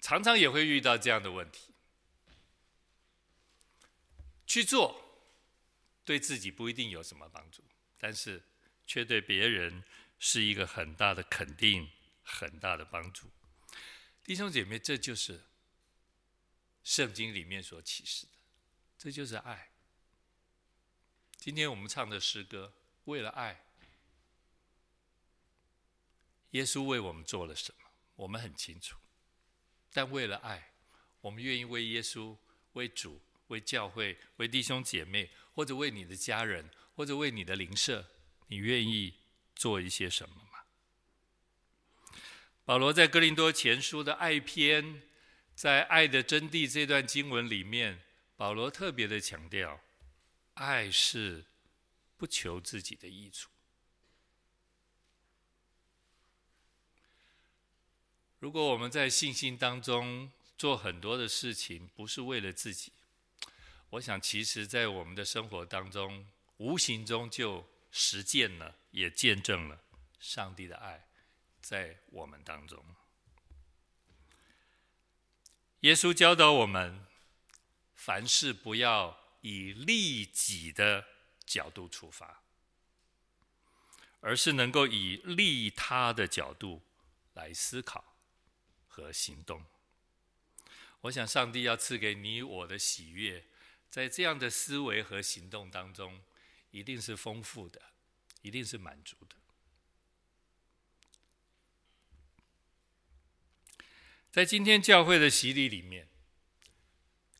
[0.00, 1.72] 常常也会遇到这样的问题：
[4.44, 5.22] 去做，
[6.04, 7.62] 对自己不一定有什么帮助，
[7.96, 8.42] 但是
[8.84, 9.84] 却对别人
[10.18, 11.90] 是一个很大的肯定，
[12.22, 13.30] 很大的帮助。
[14.24, 15.42] 弟兄姐妹，这就是
[16.82, 18.32] 圣经里面所启示的，
[18.98, 19.70] 这就是爱。
[21.36, 22.72] 今天我们唱的诗歌，
[23.04, 23.64] 为了爱，
[26.50, 27.90] 耶稣为我们做了什么？
[28.16, 28.98] 我们很清楚。
[29.92, 30.72] 但为了爱，
[31.20, 32.36] 我们愿意为耶稣、
[32.72, 38.08] 为主、为教会、为弟兄姐妹，或者为你的家人，或者为你的邻舍，
[38.48, 39.14] 你愿意
[39.56, 40.60] 做一些什么吗？
[42.64, 45.02] 保罗在哥林多前书的爱篇，
[45.54, 48.02] 在爱的真谛这段经文里面，
[48.36, 49.80] 保罗特别的强调，
[50.54, 51.46] 爱是
[52.16, 53.50] 不求自己的益处。
[58.38, 62.92] 如果我们在信心当中做很多的事情，不是为了自己，
[63.90, 66.26] 我想其实在我们的生活当中，
[66.58, 67.66] 无形中就
[67.98, 69.82] 实践了，也见证了
[70.20, 71.08] 上帝的爱。
[71.62, 72.84] 在我们当中，
[75.80, 77.06] 耶稣教导我们，
[77.94, 81.06] 凡事不要以利己的
[81.46, 82.42] 角度出发，
[84.20, 86.82] 而是能够以利他的角度
[87.32, 88.16] 来思考
[88.86, 89.64] 和行动。
[91.00, 93.46] 我想，上帝要赐给你我的喜悦，
[93.88, 96.22] 在这样的思维和行动当中，
[96.76, 97.80] 一定是丰富的，
[98.42, 99.36] 一定是满足的。
[104.30, 106.06] 在今天教会的洗礼里面，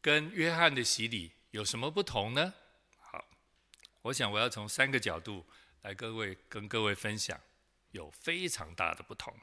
[0.01, 2.55] 跟约翰的洗礼有什么不同呢？
[2.99, 3.27] 好，
[4.01, 5.45] 我想我要从三个角度
[5.83, 7.39] 来各位跟各位分享，
[7.91, 9.39] 有非常大的不同。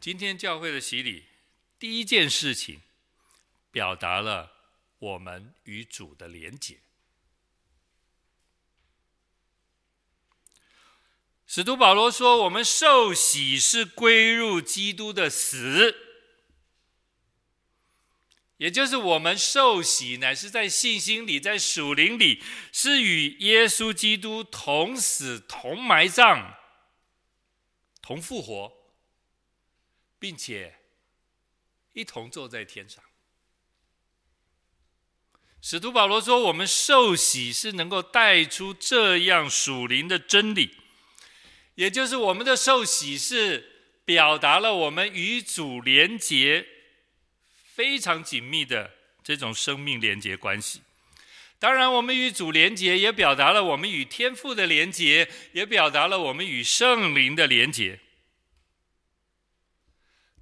[0.00, 1.26] 今天教会的洗礼，
[1.78, 2.80] 第一件事情，
[3.70, 4.50] 表达了
[4.98, 6.78] 我们与主的连结。
[11.54, 15.94] 使徒保罗说：“我们受洗是归入基督的死。”
[18.58, 26.56] 也就是我们受洗，乃是在信心里，在属灵里，是与耶稣基督同死、同埋葬、
[28.02, 28.72] 同复活，
[30.18, 30.80] 并且
[31.92, 33.00] 一同坐在天上。
[35.62, 40.78] 使徒保罗说：“我们受洗是能够带出这样属灵的真理，
[41.74, 43.64] 也就是我们的受洗是
[44.04, 46.66] 表达了我们与主连结
[47.72, 48.90] 非常紧密的
[49.22, 50.82] 这种生命连结关系。
[51.58, 58.00] 当然，我们与主连结也表达了我们与天父的连结，也表达了我们与圣灵的连结。”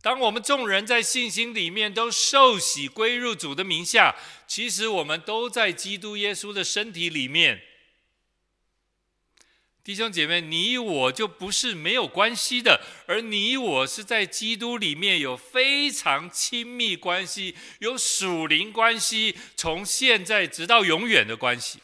[0.03, 4.17] 当我们众人在信心里面都受洗归入主的名下，
[4.49, 7.63] 其实我们都在基督耶稣的身体里面。
[9.85, 21.81] 弟兄姐妹，你我就不是没有关系的，而你我是在基督里面有非常亲密关系，有属灵关系，从现在直到永远的关系。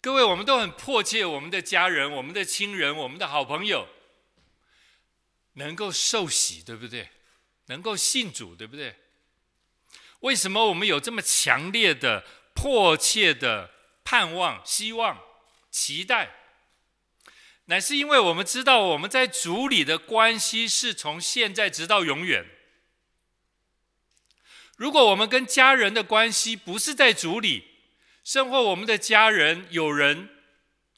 [0.00, 3.88] 各位，我们都很迫切，我们的家人、我们的亲人、我们的好朋友
[5.54, 7.10] 能够受洗，对不对？
[7.66, 8.94] 能够信主，对不对？
[10.26, 13.70] 为什么我们有这么强烈的、迫切的
[14.04, 15.20] 盼望、希望、
[15.70, 16.34] 期待？
[17.66, 22.44] 乃是因为我们知道我们在主里的关系是从现在直到永远。
[24.76, 27.64] 如果我们跟家人的关系不是在主里，
[28.24, 30.28] 甚或我们的家人、友人，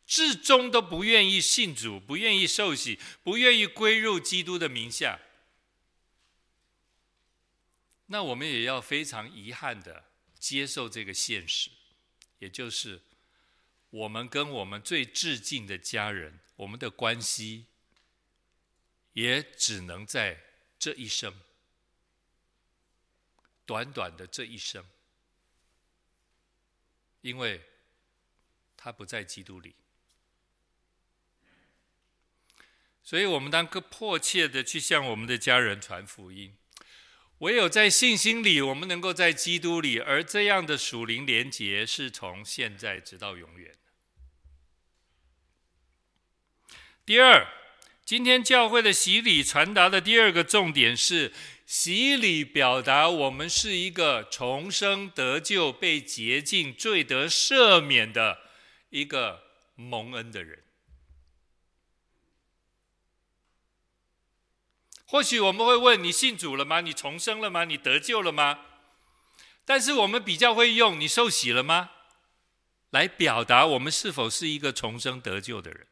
[0.06, 5.20] 至终都不愿意信主，不愿意受洗，不愿意归入基督的名下，
[8.08, 10.04] 那我们也要非常遗憾的
[10.38, 11.70] 接受这个现实，
[12.40, 13.00] 也就是
[13.90, 17.66] 我们跟我们最致敬的家人，我们的关系，
[19.12, 20.40] 也只能在
[20.78, 21.34] 这一生，
[23.64, 24.84] 短短的这一生。
[27.20, 27.60] 因为
[28.76, 29.74] 他不在基督里，
[33.02, 36.56] 所以我们当个迫切的去向我们的家人传福音。
[37.38, 43.74] 唯有在信心里，我们能够在基督里，而这样的属灵连结是从现在直到永远。
[47.04, 47.46] 第二，
[48.04, 51.32] 今天教会的洗礼传达的第二个重点是。
[51.68, 58.38] 洗礼表达我们是一个重生得救、被洁净、罪得赦免的
[58.88, 59.42] 一个
[59.74, 60.64] 蒙恩的人。
[65.10, 66.82] 或许我们会问：你信主了吗？
[66.82, 67.64] 你重生了吗？
[67.64, 68.58] 你得救了吗？
[69.64, 71.90] 但是我们比较会用“你受洗了吗”
[72.90, 75.86] 来表达我们是否是一个重生得救的人。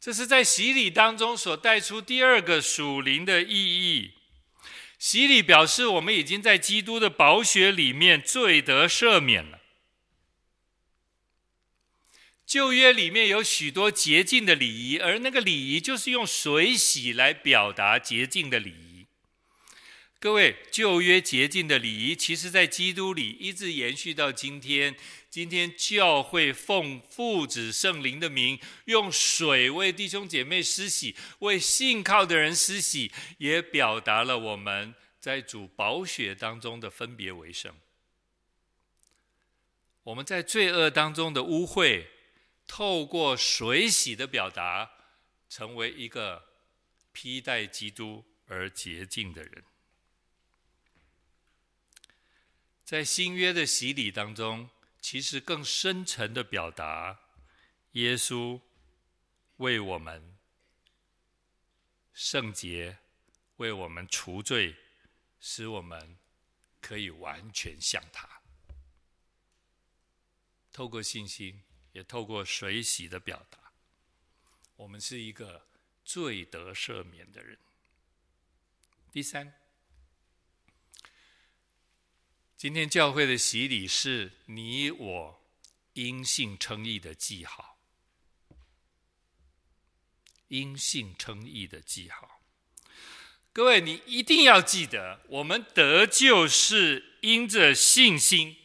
[0.00, 4.14] 这是在洗礼当中所带出第二个属灵的意义。
[4.98, 9.59] 洗礼表示我们已经在基督的宝血里面罪得赦免了。
[12.50, 19.06] 旧约里面有许多洁净的礼仪，而那个礼仪就是用水洗来表达洁净的礼仪。
[20.18, 24.96] 各位，旧约洁净的礼仪，其实在基督里一直延续到今天。
[25.30, 37.72] 今天教会奉父子圣灵的名，用水为弟兄姐妹施洗，为信靠的人施洗，也表达了我们在主宝血当中的分别为圣。
[40.02, 42.06] 我们在罪恶当中的污秽，
[42.70, 44.92] 透过水洗的表达，
[45.48, 46.46] 成为一个
[47.10, 49.64] 披戴基督而洁净的人。
[52.84, 57.18] 在新约的洗礼当中，其实更深沉的表达，
[57.92, 58.60] 耶稣
[59.56, 60.36] 为我们
[62.14, 62.98] 圣洁，
[63.56, 64.76] 为我们除罪，
[65.40, 66.16] 使我们
[66.80, 68.40] 可以完全像他。
[70.72, 73.58] 透过信心，也透过水洗的表达，
[74.76, 75.66] 我们是一个
[76.04, 77.58] 罪得赦免的人。
[79.12, 79.54] 第三。
[82.56, 85.42] 今天教会的洗礼是你我
[85.94, 87.78] 因信称义的记号，
[90.48, 92.42] 因信称义的记号。
[93.54, 98.58] 各位，你一定要记得，我们得救是因着信心，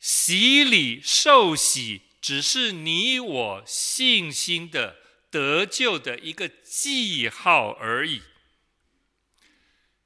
[0.00, 4.96] 洗礼受洗只是你我信心的
[5.30, 8.20] 得救的一个记号而已。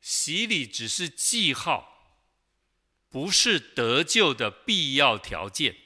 [0.02, 1.86] 洗礼只是记号。
[3.08, 5.76] 不是得救的必要条件。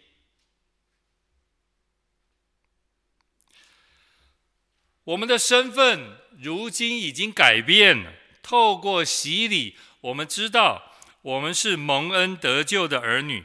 [5.05, 8.12] 我们的身份如今已经改变了。
[8.43, 13.45] 透过洗礼，我们知道我们是蒙恩得救的儿女。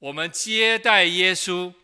[0.00, 1.74] 我们接待耶稣，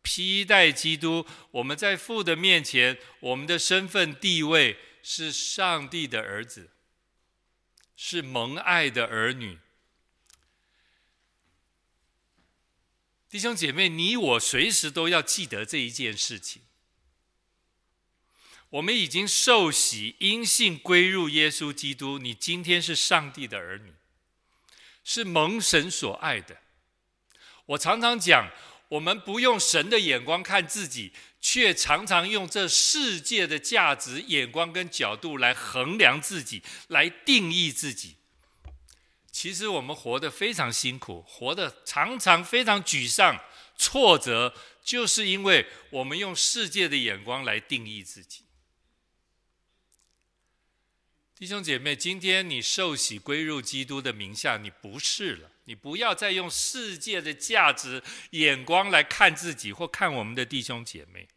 [0.00, 6.70] 披戴基督，我们在父的面前，我们的身份地位是上帝的儿子，
[7.94, 9.58] 是蒙爱的儿女。
[13.28, 16.62] 弟兄姐妹，你我随时都要记得这一件事情。
[18.70, 22.18] 我们已经受洗，因信归入耶稣基督。
[22.18, 23.92] 你今天是上帝的儿女，
[25.04, 26.62] 是蒙神所爱的。
[27.66, 28.50] 我常常讲，
[28.88, 38.16] 我们不用神的眼光看自己，却常常用这世界的价值、眼光跟角度来衡量自己，来定义自己。
[39.30, 43.42] 其实我们活得非常辛苦，活得常常非常沮丧、
[43.76, 44.54] 挫折，
[44.84, 48.42] 就是因为我们用世界的眼光来定义自己。
[51.34, 61.28] 弟兄姐妹，今天你受洗归入基督的名下，你不是了，你不要再用世界的价值眼光来看自己或看我们的弟兄姐妹。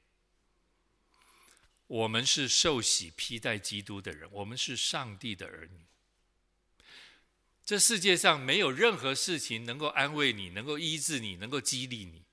[1.88, 5.86] 我们是受洗披戴基督的人，我们是上帝的儿女。
[7.64, 12.24] 这世界上没有任何事情能够安慰你，能够医治你，能够激励你。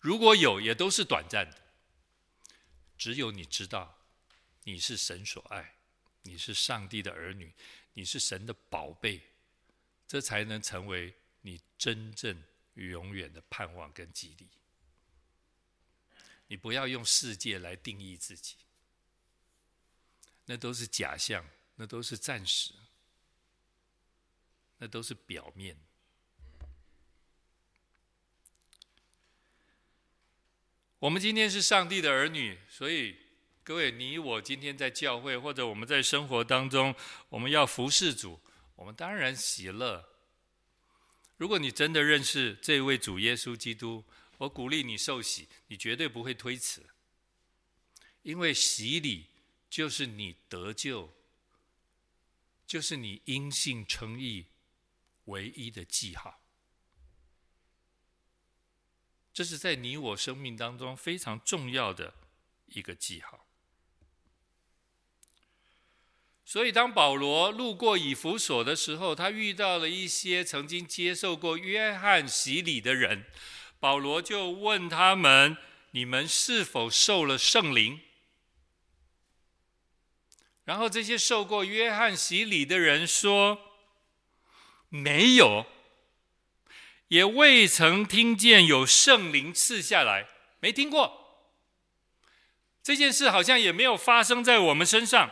[0.00, 1.56] 如果有，也都是短暂的。
[2.98, 3.98] 只有你知道，
[4.64, 5.76] 你是神所爱，
[6.22, 7.54] 你是上帝的儿女，
[7.94, 9.20] 你是神的宝贝，
[10.06, 12.42] 这才能成为你真正
[12.74, 14.48] 永远的盼望跟激励。
[16.48, 18.56] 你不要用世界来定义自己，
[20.46, 22.74] 那都是假象，那都是暂时。
[24.82, 25.76] 那都是表面。
[30.98, 33.16] 我们今天是上帝的儿女，所以
[33.62, 36.94] 各位，你我今天在教会或者我们在生活当中，
[37.28, 38.40] 我们要服侍主，
[38.74, 40.09] 我们当然喜乐。
[41.40, 44.04] 如果你真的认识这位主耶稣基督，
[44.36, 46.84] 我鼓励你受洗，你绝对不会推辞，
[48.20, 49.24] 因为洗礼
[49.70, 51.10] 就是你得救，
[52.66, 54.44] 就是你因信称义。
[55.26, 56.40] 唯一的记号，
[59.32, 62.12] 这是在你我生命当中非常重要的
[62.66, 63.46] 一个记号。
[66.50, 73.24] 所以，当保罗路过以弗所的时候，他遇到了一些曾经接受过约翰洗礼的人，
[73.78, 75.56] 保罗就问他们
[75.92, 78.00] ：“你们是否受了圣灵？”
[80.66, 83.60] 然后，这些受过约翰洗礼的人说。
[84.88, 85.66] 没有，
[87.06, 90.26] 也未曾听见有圣灵赐下来，
[90.58, 91.46] 没听过。
[92.82, 95.30] 这件事好像也没有发生在我们身上。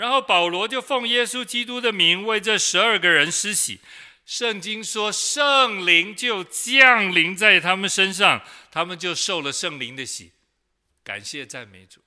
[0.00, 3.80] 然后保罗就奉耶稣基督的名为这十二个人施洗。
[4.24, 10.32] 圣经说圣灵就降临在他们身上，他们就受了圣灵的洗。
[11.04, 12.00] 感谢赞美主。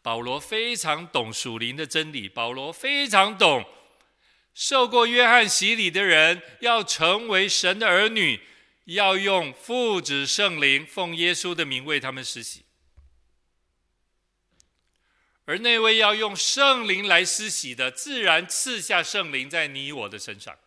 [0.00, 3.64] 保罗非常懂属灵的真理，保罗非常懂，
[4.54, 8.38] 受过约翰洗礼的人要成为神的儿女，
[8.84, 12.62] 要用父子圣灵奉耶稣的名为他们施洗，
[15.44, 20.58] 而那位要用圣灵来施洗的，自然赐下圣灵在你我的身上。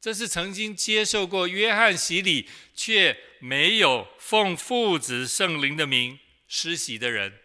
[0.00, 6.18] 这是曾经接受过约翰洗礼却没有奉父子圣灵的名。
[6.48, 7.40] 施洗的人，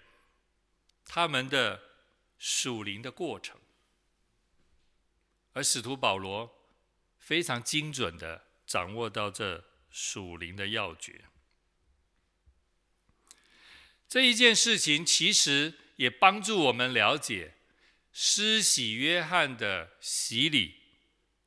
[1.05, 1.81] 他们的
[2.37, 3.59] 属灵的过程，
[5.53, 6.55] 而使徒保罗
[7.17, 11.25] 非常精准地掌握到这属灵的要诀。
[14.11, 17.55] 这一件事情其实也帮助我们了解，
[18.11, 20.75] 施洗约翰的洗礼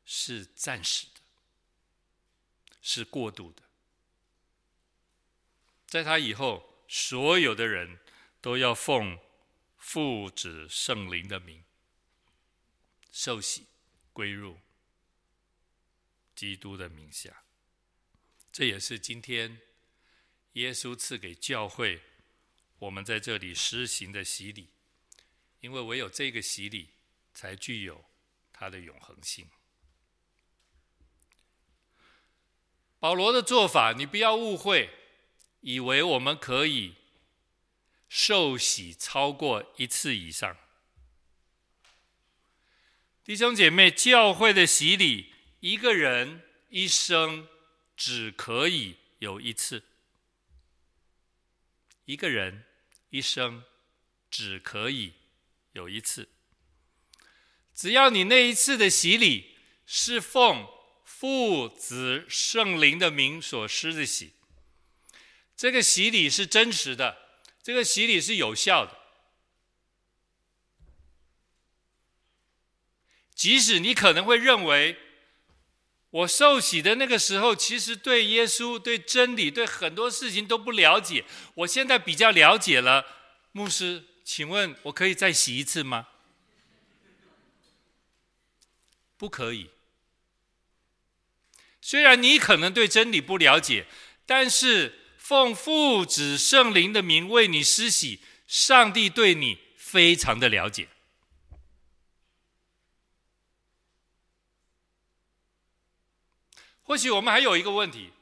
[0.07, 1.21] 是暂时的，
[2.81, 3.63] 是过渡的，
[5.87, 6.71] 在他以后。
[6.87, 7.99] 所有的人
[8.41, 9.19] 都要奉
[9.79, 11.65] 父子圣灵的名
[13.11, 13.67] 受洗
[14.13, 14.59] 归入
[16.37, 17.43] 基督的名下，
[18.53, 19.61] 这也是今天
[20.53, 22.01] 耶稣赐给教会
[22.79, 24.69] 我们在这里施行的洗礼，
[25.61, 26.91] 因为唯有这个洗礼
[27.33, 28.05] 才具有
[28.53, 29.49] 它的永恒性。
[32.99, 34.91] 保罗的做法，你不要误会。
[35.67, 36.95] 以为我们可以
[38.07, 40.59] 受洗超过一次以上，
[43.25, 47.49] 弟兄姐妹，教会的洗礼，一个人一生
[47.97, 49.83] 只可以有一次。
[52.05, 52.65] 一个人
[53.11, 53.65] 一生
[54.31, 55.15] 只可以
[55.73, 56.29] 有一次。
[57.75, 60.69] 只要你那一次的洗礼是奉
[61.05, 64.33] 父子圣灵的名所施的洗。
[65.57, 69.01] 这个洗礼是真实的，这个洗礼是有效的。
[73.35, 74.97] 即使你可能会认为，
[76.15, 81.25] 我受洗的那个时候，其实对耶稣、对真理、对很多事情都不了解。
[81.55, 83.05] 我现在比较了解了，
[83.51, 86.07] 牧师，请问我可以再洗一次吗？
[89.17, 89.71] 不可以。
[91.81, 93.89] 虽然你可能对真理不了解，
[94.25, 100.87] 但是奉父子圣灵的名为你施洗，上帝对你非常的了解。
[106.85, 108.13] 或许我们还有一个问题：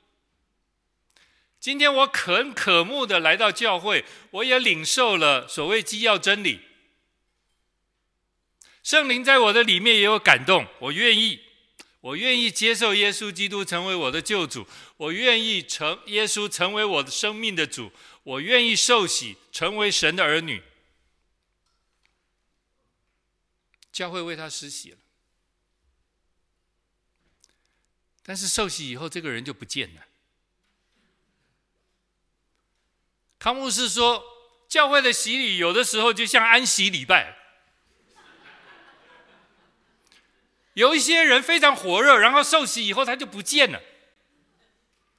[1.60, 6.60] 今天我很渴慕的来到教会，我也领受了所谓基要真理，
[8.82, 11.40] 圣灵在我的里面也有感动，我愿意，
[12.00, 17.92] 我愿意接受耶稣基督成为我的救主，我愿意成耶稣成为我的生命的主，
[18.22, 20.62] 我愿意受洗成为神的儿女，
[23.92, 24.98] 教会为他施洗了。
[28.24, 30.02] 但是受洗以后，这个人就不见了。
[33.38, 34.22] 康牧师说，
[34.68, 37.36] 教会的洗礼有的时候就像安息礼拜，
[40.74, 43.82] 有一些人非常火热，然后受洗以后他就不见了，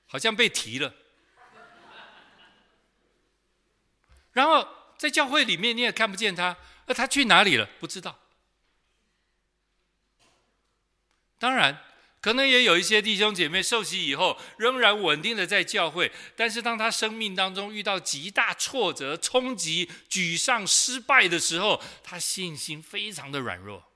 [0.08, 0.94] 好像被提了。
[4.32, 4.66] 然后
[4.98, 7.68] 在教会里面你也看不见他，那他去哪里了？
[7.82, 8.18] 不知道。
[11.38, 11.78] 当然。
[12.24, 23.92] 可能也有一些弟兄姐妹受洗以后仍然稳定的在教会，但是当他生命当中遇到极大挫折、冲击、沮丧、失败的时候，他信心非常的软弱，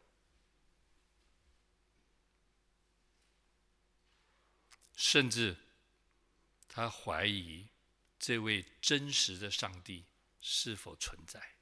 [4.97, 5.55] 甚至
[6.67, 7.69] 他怀疑
[8.19, 10.03] 这位真实的上帝
[10.41, 11.56] 是否存在。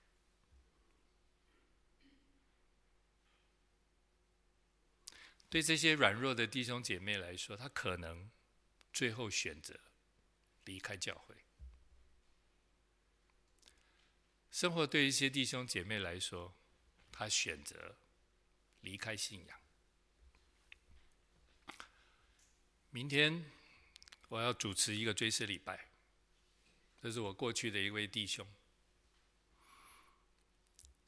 [5.49, 8.29] 对这些软弱的弟兄姐妹来说，他可能
[8.91, 9.79] 最后选择
[10.65, 11.35] 离开教会。
[14.51, 16.55] 生活对一些弟兄姐妹来说，
[17.11, 17.95] 他选择
[18.81, 19.59] 离开信仰。
[22.89, 23.45] 明天
[24.29, 25.89] 我要主持一个追思礼拜，
[27.01, 28.47] 这是我过去的一位弟兄。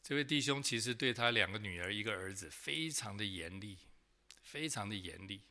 [0.03, 3.77] 这位弟兄其实对他两个女儿、一个儿子非常的严厉。
[4.49, 5.41] 非常的严厉，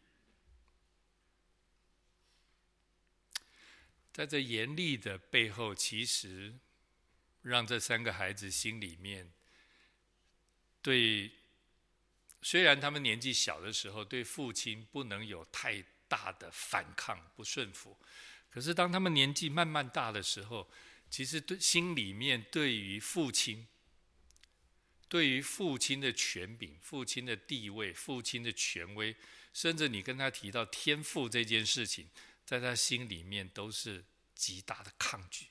[4.11, 6.55] 在这严厉的背后，其实
[7.43, 9.31] 让这三个孩子心里面
[10.81, 11.31] 对，
[12.41, 17.99] 虽然他们年纪小的时候对父亲不能有太大的反抗、不顺服，
[18.51, 20.71] 可是当他们年纪慢慢大的时候，
[21.11, 23.69] 其实对心里面对于父亲。
[25.09, 29.15] 对于父亲的权柄、父亲的地位、父亲的权威，
[29.53, 32.11] 甚至你跟他提到天赋这件事情，
[32.45, 34.05] 在他心里面都是
[34.35, 35.47] 极大的抗拒。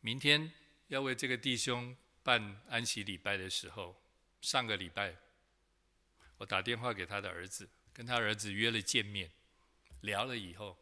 [0.00, 0.50] 明天
[0.88, 4.02] 要为这个弟兄办安息礼拜的时候，
[4.40, 5.14] 上个礼拜
[6.38, 9.30] 我打电话给他的儿子，跟他儿子约了见面，
[10.00, 10.78] 聊了以后，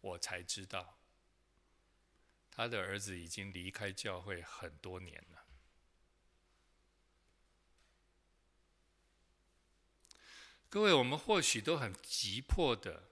[0.00, 0.99] 我才知道。
[2.50, 5.46] 他的儿子已经离开教会很多年了。
[10.68, 13.08] 各位，我们或许都很急迫的、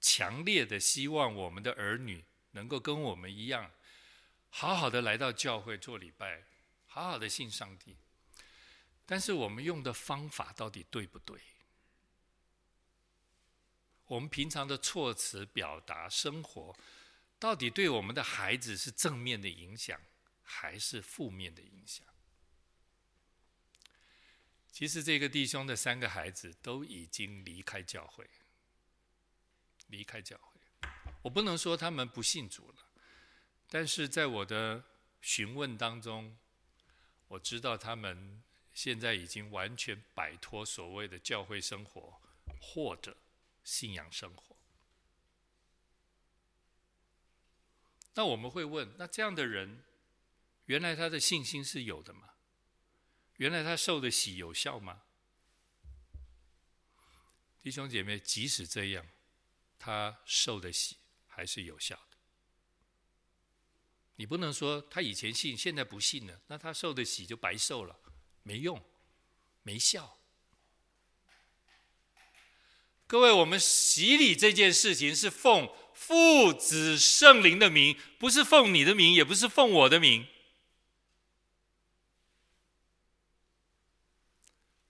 [0.00, 3.70] 强烈的希望我们的儿女能够跟我们一样，
[4.50, 6.44] 好好的来到教会做礼拜，
[6.86, 7.96] 好好的信上帝。
[9.06, 11.40] 但是我们用的方法到底对不对？
[14.06, 16.76] 我们平常的措辞、表达、生活。
[17.38, 20.00] 到底对我们的孩子是正面的影响，
[20.42, 22.06] 还是负面的影响？
[24.70, 28.28] 其实这个弟兄的三个孩子都已经离开教会，
[29.86, 30.60] 离开教会。
[31.22, 32.86] 我不能说他们不信主了，
[33.70, 34.84] 但是在我的
[35.22, 36.36] 询问当中，
[37.28, 38.42] 我知道他们
[38.74, 42.20] 现在已经完全摆脱所谓的教会生活
[42.60, 43.16] 或者
[43.64, 44.45] 信仰生活。
[48.16, 49.84] 那我们会问：那这样的人，
[50.64, 52.30] 原来他的信心是有的吗？
[53.36, 55.02] 原来他受的洗有效吗？
[57.60, 59.06] 弟兄姐妹，即使这样，
[59.78, 60.96] 他受的洗
[61.26, 62.16] 还是有效的。
[64.14, 68.00] 你不能说他以前信，现在不信了，那他受的洗就白受了，
[68.42, 68.82] 没用，
[69.62, 70.15] 没效。
[73.08, 80.26] 各位，我们洗礼这件事情是奉父子圣灵的名，不是奉你的名，也不是奉我的名。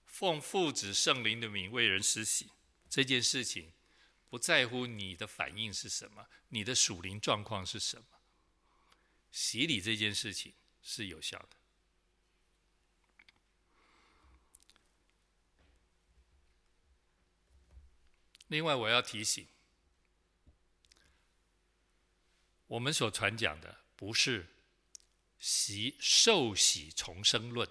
[0.06, 2.48] 奉父子圣灵的名为人施洗
[2.88, 3.72] 这件事情，
[4.30, 8.04] 不在乎你的反应是什么，你的属灵状况是什么。
[9.30, 11.55] 洗礼这件事情是有效的。
[18.48, 19.46] 另外，我要提醒，
[22.68, 24.46] 我们所传讲的不是
[25.38, 27.68] 洗受洗重生论。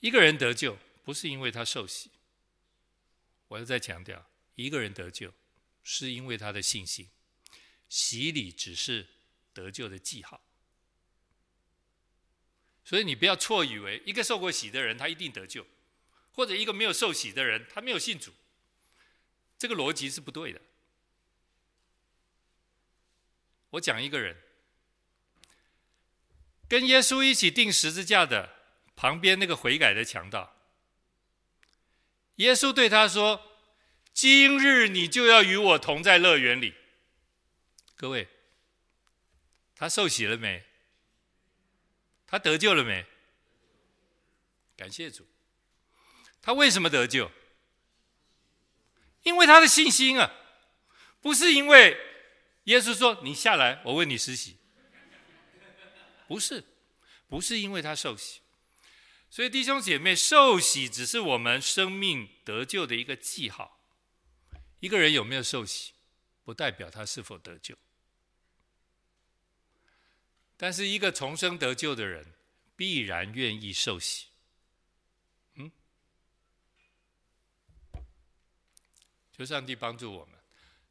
[0.00, 2.10] 一个人得救，不是因为他受洗。
[3.48, 5.32] 我要再强调，一个人得救，
[5.82, 7.08] 是因为他的信心。
[7.88, 9.06] 洗礼只是
[9.52, 10.42] 得救的记号。
[12.84, 15.66] 所以你不要错以为一个受过洗的人，他一定得救，
[16.36, 18.32] 或者一个没有受洗的人，他没有信主。
[19.58, 20.60] 这个逻辑是不对的。
[23.70, 24.36] 我讲一个人，
[26.68, 28.54] 跟耶稣一起钉十字架的。
[28.98, 30.56] 旁边那个悔改的强盗，
[32.36, 33.60] 耶稣对他说
[34.14, 36.72] ：“今日你就要与我同在乐园里。”
[37.94, 38.26] 各位，
[39.74, 40.64] 他受洗了没？
[42.26, 43.04] 他得救了没？
[44.78, 45.28] 感谢主。
[46.46, 47.28] 他为什么得救？
[49.24, 50.32] 因为他的信心啊，
[51.20, 51.98] 不是因为
[52.64, 54.56] 耶稣说：“你下来，我为你施洗。”
[56.28, 56.62] 不是，
[57.26, 58.42] 不是因为他受洗。
[59.28, 63.80] 所以弟兄姐妹，受洗只是我们生命得救的一个记号。
[64.78, 65.94] 一个人有没有受洗，
[66.44, 67.76] 不代表他是否得救。
[70.56, 72.34] 但是一个重生得救的人，
[72.76, 74.26] 必然愿意受洗。
[79.36, 80.34] 求上帝帮助我们。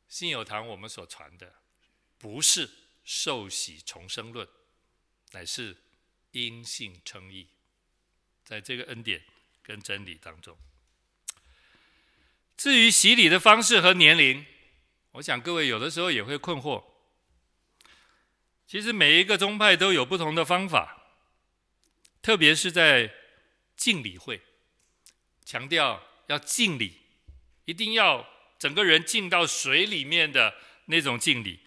[0.07, 1.55] 信友堂我们所传的，
[2.19, 2.69] 不是
[3.03, 4.47] 受洗重生论，
[5.31, 5.75] 乃是
[6.31, 7.47] 因信称义。
[8.43, 9.23] 在这个恩典
[9.63, 10.55] 跟真理当中，
[12.55, 14.45] 至于洗礼的方式和年龄，
[15.13, 16.83] 我想各位有的时候也会困惑。
[18.67, 21.15] 其实每一个宗派都有不同的方法，
[22.21, 23.11] 特别是在
[23.75, 24.39] 敬礼会，
[25.43, 27.01] 强调要敬礼，
[27.65, 28.34] 一定要
[28.65, 30.51] 整个人浸到水里面的
[30.85, 31.59] 那种浸礼。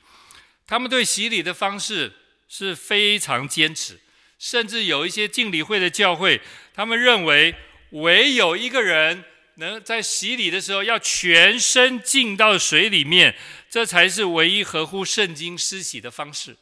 [0.67, 2.13] 他们对洗礼的方式
[2.49, 4.01] 是非常坚持。
[4.37, 6.41] 甚至有一些浸礼会的教会，
[6.75, 7.55] 他们认为
[7.91, 9.25] 唯有一个人
[9.57, 13.37] 能在洗礼的时候要全身浸到水里面，
[13.71, 16.57] 这才是唯一合乎圣经施洗的方式。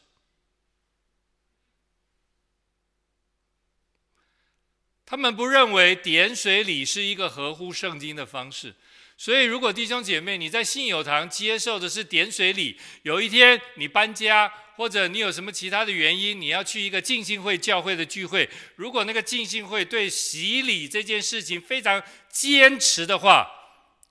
[5.07, 8.75] 他们不认为点水礼是一个合乎圣经的方式。
[9.19, 23.51] 所以，如果弟兄姐妹你在信友堂接受的是点水礼，有一天你搬家，或者你有什么其他的原因，你要去一个浸信会教会的聚会，如果那个浸信会对洗礼这件事情非常坚持的话，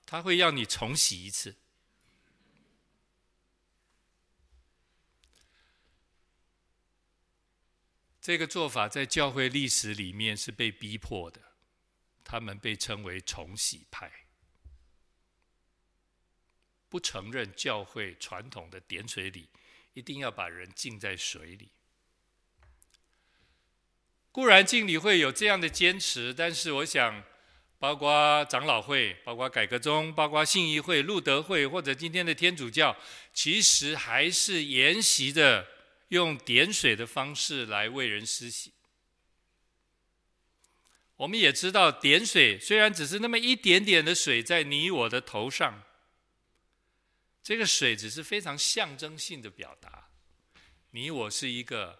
[0.04, 1.54] 他会要你重洗一次。
[8.20, 11.40] 这个做法在教会历史里面是被逼迫的，
[12.24, 14.25] 他们被称为重洗派。
[16.96, 19.50] 不承认教会传统的点水礼，
[19.92, 21.68] 一定要把人浸在水里。
[24.32, 27.22] 固然浸礼会有这样的坚持，但是我想，
[27.78, 32.96] 包括长老会、包括改革宗、包括信义会、路德会，或者今天的天主教，
[33.34, 35.68] 其实还是沿袭着
[36.08, 38.72] 用点水的方式来为人施洗。
[41.16, 45.82] 我们也知道，点水虽然只是那么一点点的水在你我的头上。
[47.46, 50.08] 这个水只是非常象征性的表达，
[50.90, 51.96] 你我是一个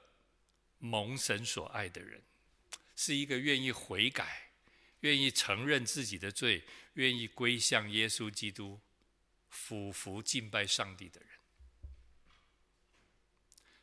[0.79, 2.21] 蒙神所爱的人，
[2.97, 4.51] 是一个愿意悔改、
[5.03, 8.81] 愿意承认自己的罪、愿意归向耶稣基督、
[9.49, 11.29] 俯伏敬拜上帝的人。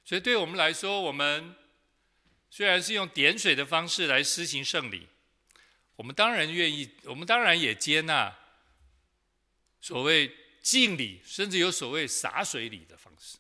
[0.03, 1.55] 所以，对我们来说，我们
[2.49, 5.07] 虽然是用点水的方式来施行圣礼，
[5.95, 8.37] 我们当然愿意，我们当然也接纳
[9.79, 10.42] 所谓。
[10.63, 13.37] 敬礼，甚至有所谓洒水礼的方式。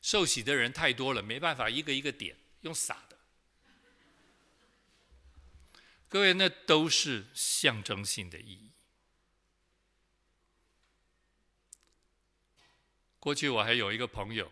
[0.00, 3.18] 受洗的人太多了，没办法一个一个点，用洒的。
[6.08, 8.70] 各位，那都是象征性的意义。
[13.20, 14.50] 过去我还有一个朋友，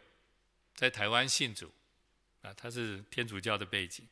[0.74, 1.72] 在台湾信主，
[2.42, 4.06] 啊，他是天主教的背景，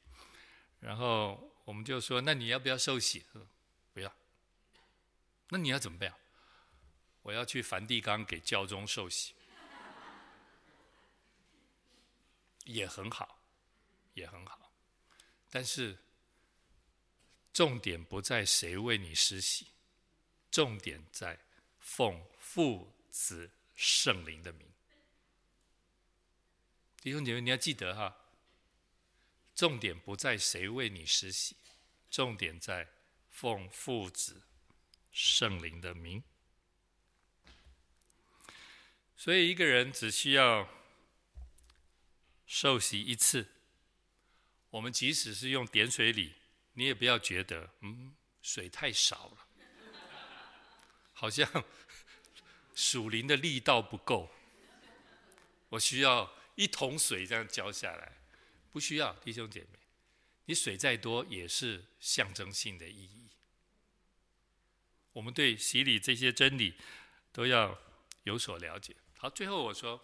[0.81, 3.25] 然后我们就说，那你要不要受洗？
[3.93, 4.11] 不要。
[5.51, 6.15] 那你要怎么办？
[7.25, 9.35] 我要去梵蒂冈给教宗受洗，
[12.65, 13.43] 也很好，
[14.13, 14.71] 也很好，
[15.51, 15.99] 但是
[17.53, 19.69] 重点不在谁为你施洗，
[20.51, 21.39] 重点在
[21.81, 24.71] 奉父子圣灵的名。
[27.01, 28.15] 弟兄姐妹，你要记得哈，
[29.55, 31.57] 重点不在谁为你施洗，
[32.11, 32.87] 重点在
[33.31, 34.43] 奉父子
[35.11, 36.23] 圣灵的名。
[39.25, 40.69] 所以一个人只需要
[42.45, 43.49] 受洗一次，
[44.69, 46.35] 我们即使是用点水礼，
[46.75, 49.49] 你也不要觉得嗯，水太少了，
[51.15, 51.65] 好像
[52.77, 54.31] 属灵的力道不够，
[55.71, 56.31] 我需要。
[56.57, 58.19] 一桶水这样浇下来，
[58.71, 59.79] 不需要弟兄姐妹，
[60.45, 63.31] 你水再多也是象征性的意义。
[65.15, 66.75] 我们对洗礼这些真理
[67.33, 67.81] 都要
[68.25, 68.95] 有所了解。
[69.25, 69.99] 好，最后我说，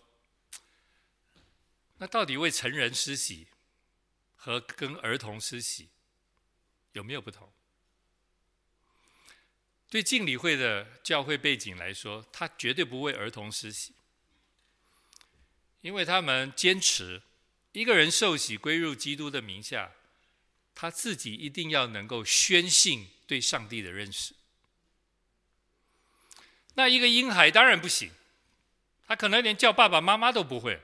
[1.99, 3.49] 那到底为成人施洗
[4.35, 5.91] 和跟儿童施洗
[6.93, 7.53] 有没有不同？
[9.91, 13.95] 对敬礼会的教会背景来说，他绝对不为儿童施洗。
[15.83, 17.21] 因为他们坚持，
[17.73, 19.93] 一个人受洗归入基督的名下，
[20.75, 24.35] 他自己一定要能够宣信对上帝的认识。
[26.73, 28.11] 那一个婴孩当然不行，
[29.11, 30.81] 他可能连叫爸爸妈妈都不会。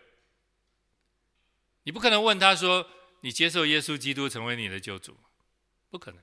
[1.85, 2.91] 你不可能问他说
[3.23, 5.17] ：“你接受耶稣基督成为你的救主？”
[5.91, 6.21] 不可能。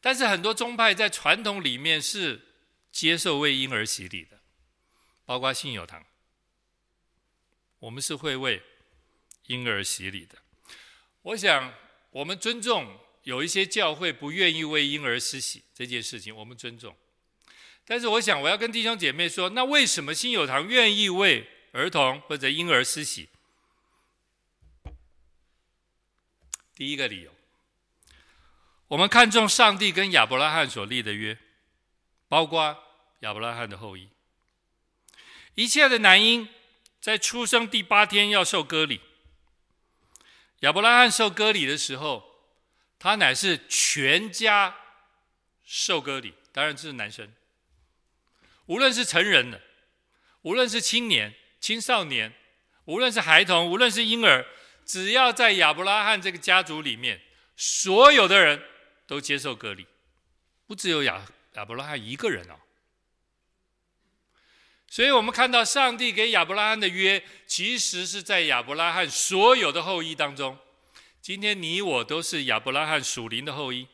[0.00, 2.40] 但是很多宗派在传统里面是
[2.90, 4.40] 接受为婴儿洗礼的，
[5.26, 6.02] 包括信友堂。
[7.80, 8.62] 我们是会为
[9.48, 10.38] 婴儿洗礼的。
[11.20, 11.74] 我想，
[12.12, 16.96] 我们尊重有一些教会不愿意为婴儿施洗这件事情，我们尊重。
[17.90, 23.30] 但是，我想我要跟弟兄姐妹说，那为什么新友堂愿意为儿童或者婴儿施洗？
[26.74, 27.34] 第一个理由，
[28.88, 31.38] 我们看重上帝跟亚伯拉罕所立的约，
[32.28, 32.76] 包括
[33.20, 34.10] 亚伯拉罕的后裔，
[35.54, 36.46] 一切的男婴。
[37.00, 39.00] 在出生第八天要受割礼。
[40.60, 42.22] 亚伯拉罕受割礼的时候，
[42.98, 44.76] 他乃是全家
[45.64, 47.32] 受割礼，当然这是男生。
[48.68, 49.60] 无论是成人的，
[50.42, 52.32] 无论是青年、青少年，
[52.84, 54.46] 无论是孩童，无论是婴儿，
[54.84, 57.20] 只要在亚伯拉罕这个家族里面，
[57.56, 58.62] 所有的人
[59.06, 59.86] 都接受割礼，
[60.66, 62.54] 不只有亚亚伯拉罕一个人哦。
[64.86, 70.58] 所以我们看到上帝给亚伯拉罕的约，其实是在亚伯拉罕所有的后裔当中。
[71.20, 73.86] 今天你我都是亚伯拉罕属灵的后裔，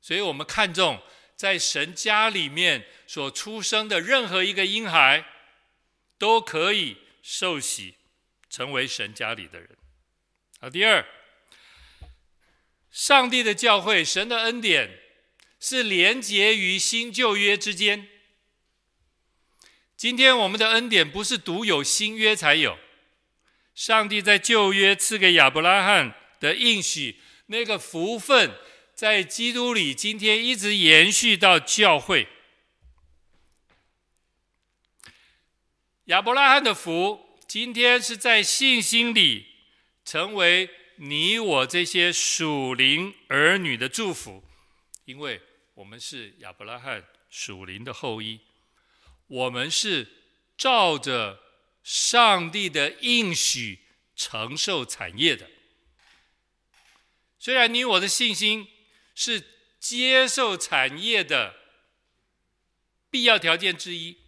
[0.00, 1.00] 所以我们看重
[1.36, 5.24] 在神家里面所出生的任何一个婴孩，
[6.18, 7.94] 都可以受洗，
[8.48, 9.76] 成为神家里的人。
[10.58, 11.06] 好，第二，
[12.90, 14.98] 上帝的教会，神的恩典
[15.60, 18.08] 是连结于新旧约之间。
[19.94, 22.78] 今天我们的恩典不是独有新约才有，
[23.74, 28.52] 上帝在旧约赐给亚伯拉罕的应许，那个福分
[28.96, 32.26] 在基督里，今天一直延续到教会。
[36.06, 39.48] 亚伯拉罕的福，今天是在信心里
[40.02, 44.42] 成为你我这些属灵儿女的祝福，
[45.04, 45.42] 因为
[45.74, 48.40] 我们是亚伯拉罕属灵的后裔。
[49.26, 50.08] 我们是
[50.56, 51.38] 照着
[51.82, 53.80] 上帝的应许
[54.14, 55.50] 承受产业的。
[57.38, 58.66] 虽然你我的信心
[59.16, 59.42] 是
[59.80, 61.56] 接受产业的
[63.10, 64.18] 必要条件之一，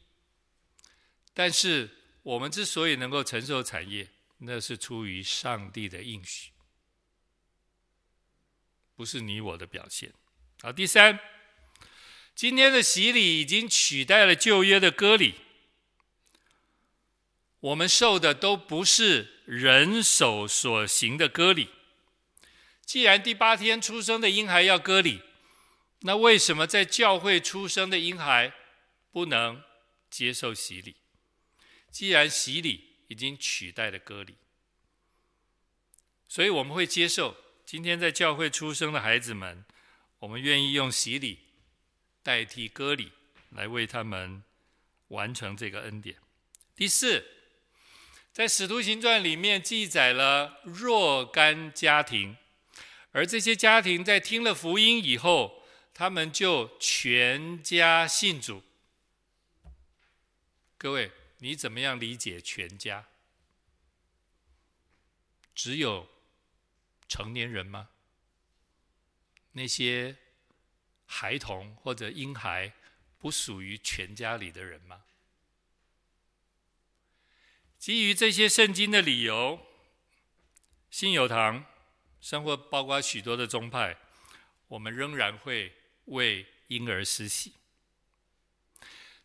[1.34, 1.90] 但是
[2.22, 4.08] 我们之所以能够承受产业，
[4.38, 6.50] 那是出于上帝的应许，
[8.96, 10.12] 不是你我的表现。
[10.60, 11.20] 好，第三。
[12.34, 15.34] 今天的洗礼已经取代了旧约的割礼，
[17.58, 21.68] 我们受的都不是人手所行的割礼。
[22.88, 25.20] 既然第八天出生的婴孩要割礼，
[26.00, 28.54] 那为什么在教会出生的婴孩
[29.12, 29.62] 不能
[30.08, 30.96] 接受洗礼？
[31.90, 34.36] 既然洗礼已经取代了割礼，
[36.26, 37.36] 所以我们会接受
[37.66, 39.66] 今天在教会出生的孩子们，
[40.20, 41.40] 我们愿意用洗礼。
[42.22, 43.12] 代替割礼
[43.50, 44.42] 来为他们
[45.08, 46.16] 完成这个恩典。
[46.74, 47.22] 第四，
[48.32, 52.36] 在《使徒行传》里面记载了若干家庭，
[53.12, 58.62] 而这些家庭在听了福音以后，他们就全家信主。
[60.76, 63.06] 各位，你怎么样理解全家？
[65.54, 66.08] 只有
[67.08, 67.88] 成年人吗？
[69.52, 70.16] 那些
[71.06, 72.72] 孩童或者婴孩
[73.18, 75.02] 不属于全家里的人吗？
[77.76, 79.66] 基于这些圣经的理由，
[80.90, 81.64] 信友堂，
[82.20, 83.96] 生活包括许多的宗派，
[84.68, 85.72] 我们仍然会
[86.06, 87.54] 为婴儿施洗。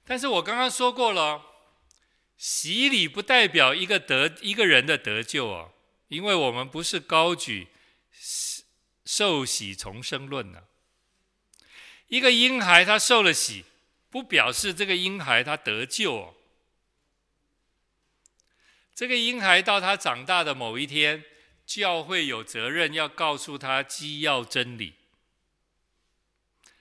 [0.06, 1.42] 但是我刚刚说过了，
[2.38, 5.72] 洗礼不代表一个得一个人的得救哦，
[6.10, 7.68] 因为我们不是高举
[9.06, 10.64] 受洗重生论呢。
[12.08, 13.66] 一个婴孩他受了洗，
[14.10, 16.36] 不表示这个婴孩他得救哦。
[18.94, 21.24] 这个婴孩到他长大的某一天，
[21.66, 24.94] 教会有责任要告诉他基要真理，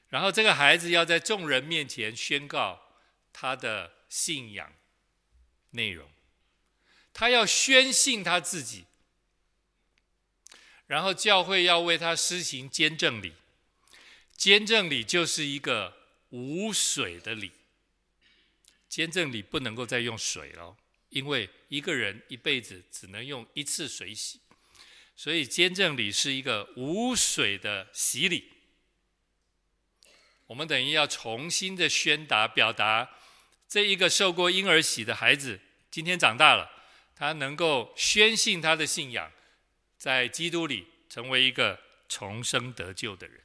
[0.08, 2.82] 然后这个孩子要在众人面前宣告
[3.32, 4.72] 他的信仰
[5.70, 6.10] 内容，
[7.14, 8.84] 他要宣信他自己，
[10.86, 13.32] 然后教会要为他施行坚证礼，
[14.36, 15.96] 坚证礼就是一个
[16.30, 17.52] 无水的礼，
[18.88, 20.76] 坚证礼不能够再用水了。
[21.08, 24.40] 因为一个人一辈子只能用一次水洗，
[25.22, 28.50] 所以坚证礼是一个无水的洗礼。
[30.48, 33.08] 我们等于要重新的宣达、表达，
[33.68, 35.60] 这一个受过婴儿洗的孩子，
[35.92, 36.68] 今天长大了，
[37.14, 39.30] 他能够宣信他的信仰，
[39.96, 43.42] 在基督里成为一个重生得救的人。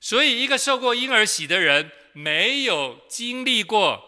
[0.00, 4.02] 所以，一个受过婴儿洗的人，没有经历过。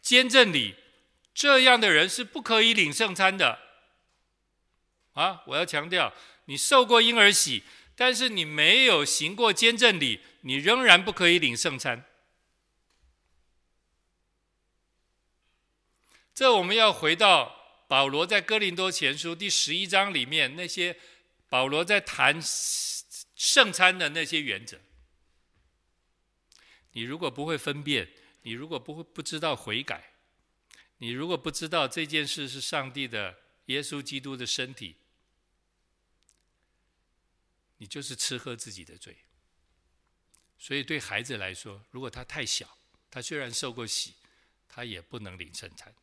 [0.00, 0.76] 坚证礼，
[1.34, 3.63] 这样的人是不可以领圣餐的。
[5.14, 6.12] 啊，我要强调，
[6.44, 7.62] 你受过婴儿洗，
[7.96, 12.04] 但是你没有行过坚证礼，你仍然不可以领圣餐。
[16.34, 20.96] 这我们要回到保罗在哥林多前书第十一章里面那些
[21.48, 24.80] 保罗在谈圣餐的那些原则。
[26.90, 28.08] 你如果不会分辨，
[28.42, 30.12] 你如果不会不知道悔改，
[30.98, 34.96] 你如果不知道这件事是上帝的耶稣基督的身体，
[37.78, 39.16] 你就是吃喝自己的罪。
[40.58, 42.78] 所以对孩子来说，如果他太小，
[43.10, 44.14] 他虽然受过洗，
[44.68, 45.94] 他也不能领圣餐，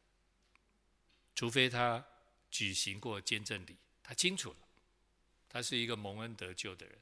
[1.34, 2.06] 除非他
[2.50, 4.68] 举行过坚证礼，他清楚了，
[5.50, 7.00] 他是一个蒙恩得救的人，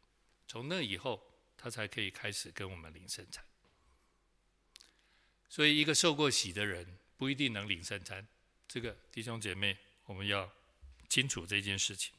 [0.48, 1.22] 从那以后，
[1.58, 3.44] 他才可以开始跟我们领圣餐。
[5.50, 8.28] 所以，一个受过洗的人不一定能领圣餐。
[8.68, 10.52] 这个弟兄姐妹，我们要
[11.10, 12.14] 清楚这件事情。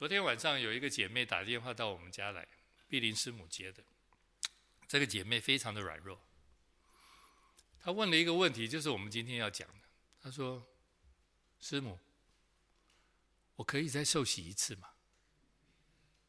[0.00, 2.48] 昨天晚上有一个姐妹打电话到我们家来，
[2.88, 3.84] 碧林师母接的。
[4.88, 6.18] 这个姐妹非常的软弱，
[7.82, 9.84] 她问了一个问题，就是我们今天要讲的。
[10.22, 10.66] 她说
[11.60, 11.98] ：“师母，
[13.56, 14.88] 我可以再受洗一次吗？”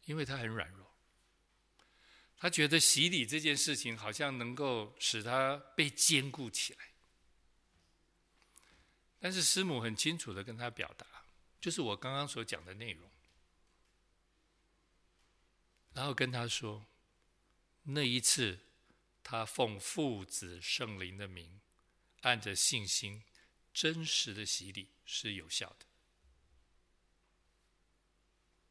[0.03, 0.93] 因为她很软弱。
[2.35, 6.91] 她觉得洗礼这件事情好像能够使她被坚固起来，
[9.17, 11.07] 但是师母很清楚的跟她表达，
[11.61, 13.09] 就是我刚刚所讲的内容，
[15.93, 16.85] 然后跟他说，
[17.83, 18.59] 那一次
[19.23, 21.59] 他奉父子圣灵的名，
[22.21, 23.23] 按着信心
[23.73, 25.85] 真实的洗礼是有效的。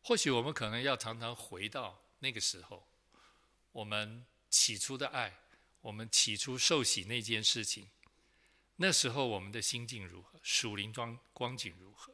[0.02, 2.86] 或许我们可能要常常回到那个时候。
[3.72, 5.38] 我们起初的爱，
[5.80, 7.88] 我们起初受洗那件事情，
[8.74, 10.40] 那时候我们的心境如何？
[10.42, 12.12] 属灵光光景如何？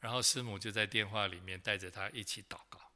[0.00, 2.92] 然后师母就在电话里面带着他一起祷告。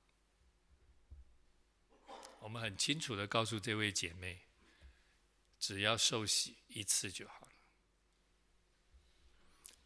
[2.40, 4.40] 我们很清楚的告诉这位姐妹，
[5.58, 7.52] 只要受洗一次就好了，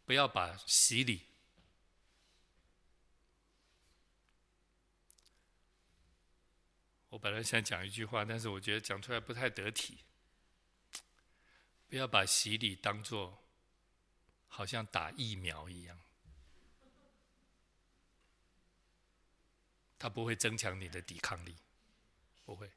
[0.05, 1.27] 不要把洗礼。
[7.09, 9.99] 我本来想讲一句话，但是我觉得讲出来不太得体。
[11.87, 13.43] 不要把洗礼当作
[14.47, 15.99] 好像打疫苗一样，
[19.99, 21.55] 它不会增强你的抵抗力，
[22.45, 22.69] 不会。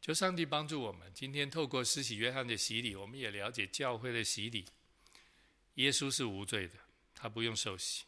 [0.00, 4.66] 求上帝帮助我们，今天透过施洗约翰的洗礼，我们也了解教会的洗礼。
[5.76, 6.74] 耶稣是无罪的，
[7.14, 8.04] 他不用受洗，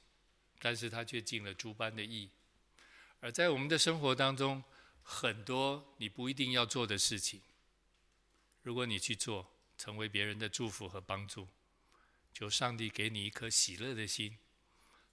[0.58, 2.30] 但是他却尽了诸般的义。
[3.20, 4.62] 而在我们的生活当中，
[5.02, 7.40] 很多你不一定要做的事情，
[8.62, 11.48] 如果你去做，成为别人的祝福和帮助，
[12.32, 14.36] 求上帝给你一颗喜乐的心，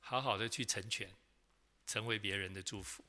[0.04, 1.10] 好好的去成全，
[1.88, 3.04] 成为别人的祝福。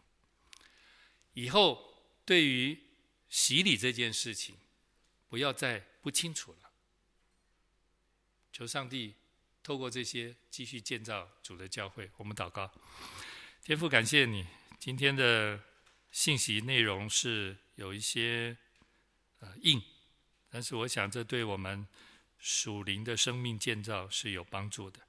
[1.35, 1.93] 以后
[2.25, 2.81] 对于
[3.29, 4.57] 洗礼这件事情，
[5.29, 6.71] 不要再不清楚了。
[8.53, 9.15] 求上帝
[9.63, 12.09] 透过这些继续建造主的教会。
[12.17, 12.73] 我们祷告，
[13.65, 14.47] 天父，感谢你
[14.79, 15.61] 今天的
[16.13, 18.57] 信息内容是有一些
[19.41, 19.83] 呃硬。
[20.49, 21.85] 但是我想，这对我们
[22.39, 25.01] 属灵的生命建造是有帮助的，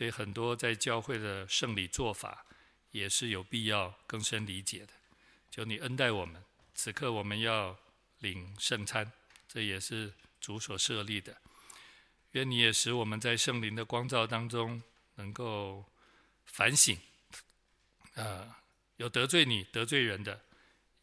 [0.00, 2.46] 对很多在教会的圣礼做法
[2.90, 4.94] 也是有必要更深理解的。
[5.50, 6.42] 求你恩待我们，
[6.72, 7.78] 此刻我们要
[8.20, 9.12] 领圣餐，
[9.46, 11.36] 这也是主所设立的。
[12.30, 14.82] 愿你也使我们在圣灵的光照当中
[15.16, 15.84] 能够
[16.46, 16.98] 反省，
[18.14, 18.58] 啊，
[18.96, 20.40] 有得罪你、得罪人的，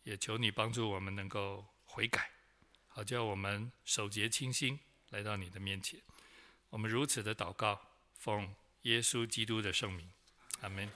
[0.02, 2.32] 也求你帮助我们能够悔改。
[2.88, 4.80] 好叫我们手洁清心
[5.12, 6.02] 来到你的面前，
[6.72, 7.80] 我们如此的祷告，
[8.16, 8.56] 奉
[8.88, 10.10] 耶稣基督的圣名，
[10.62, 10.90] 阿门。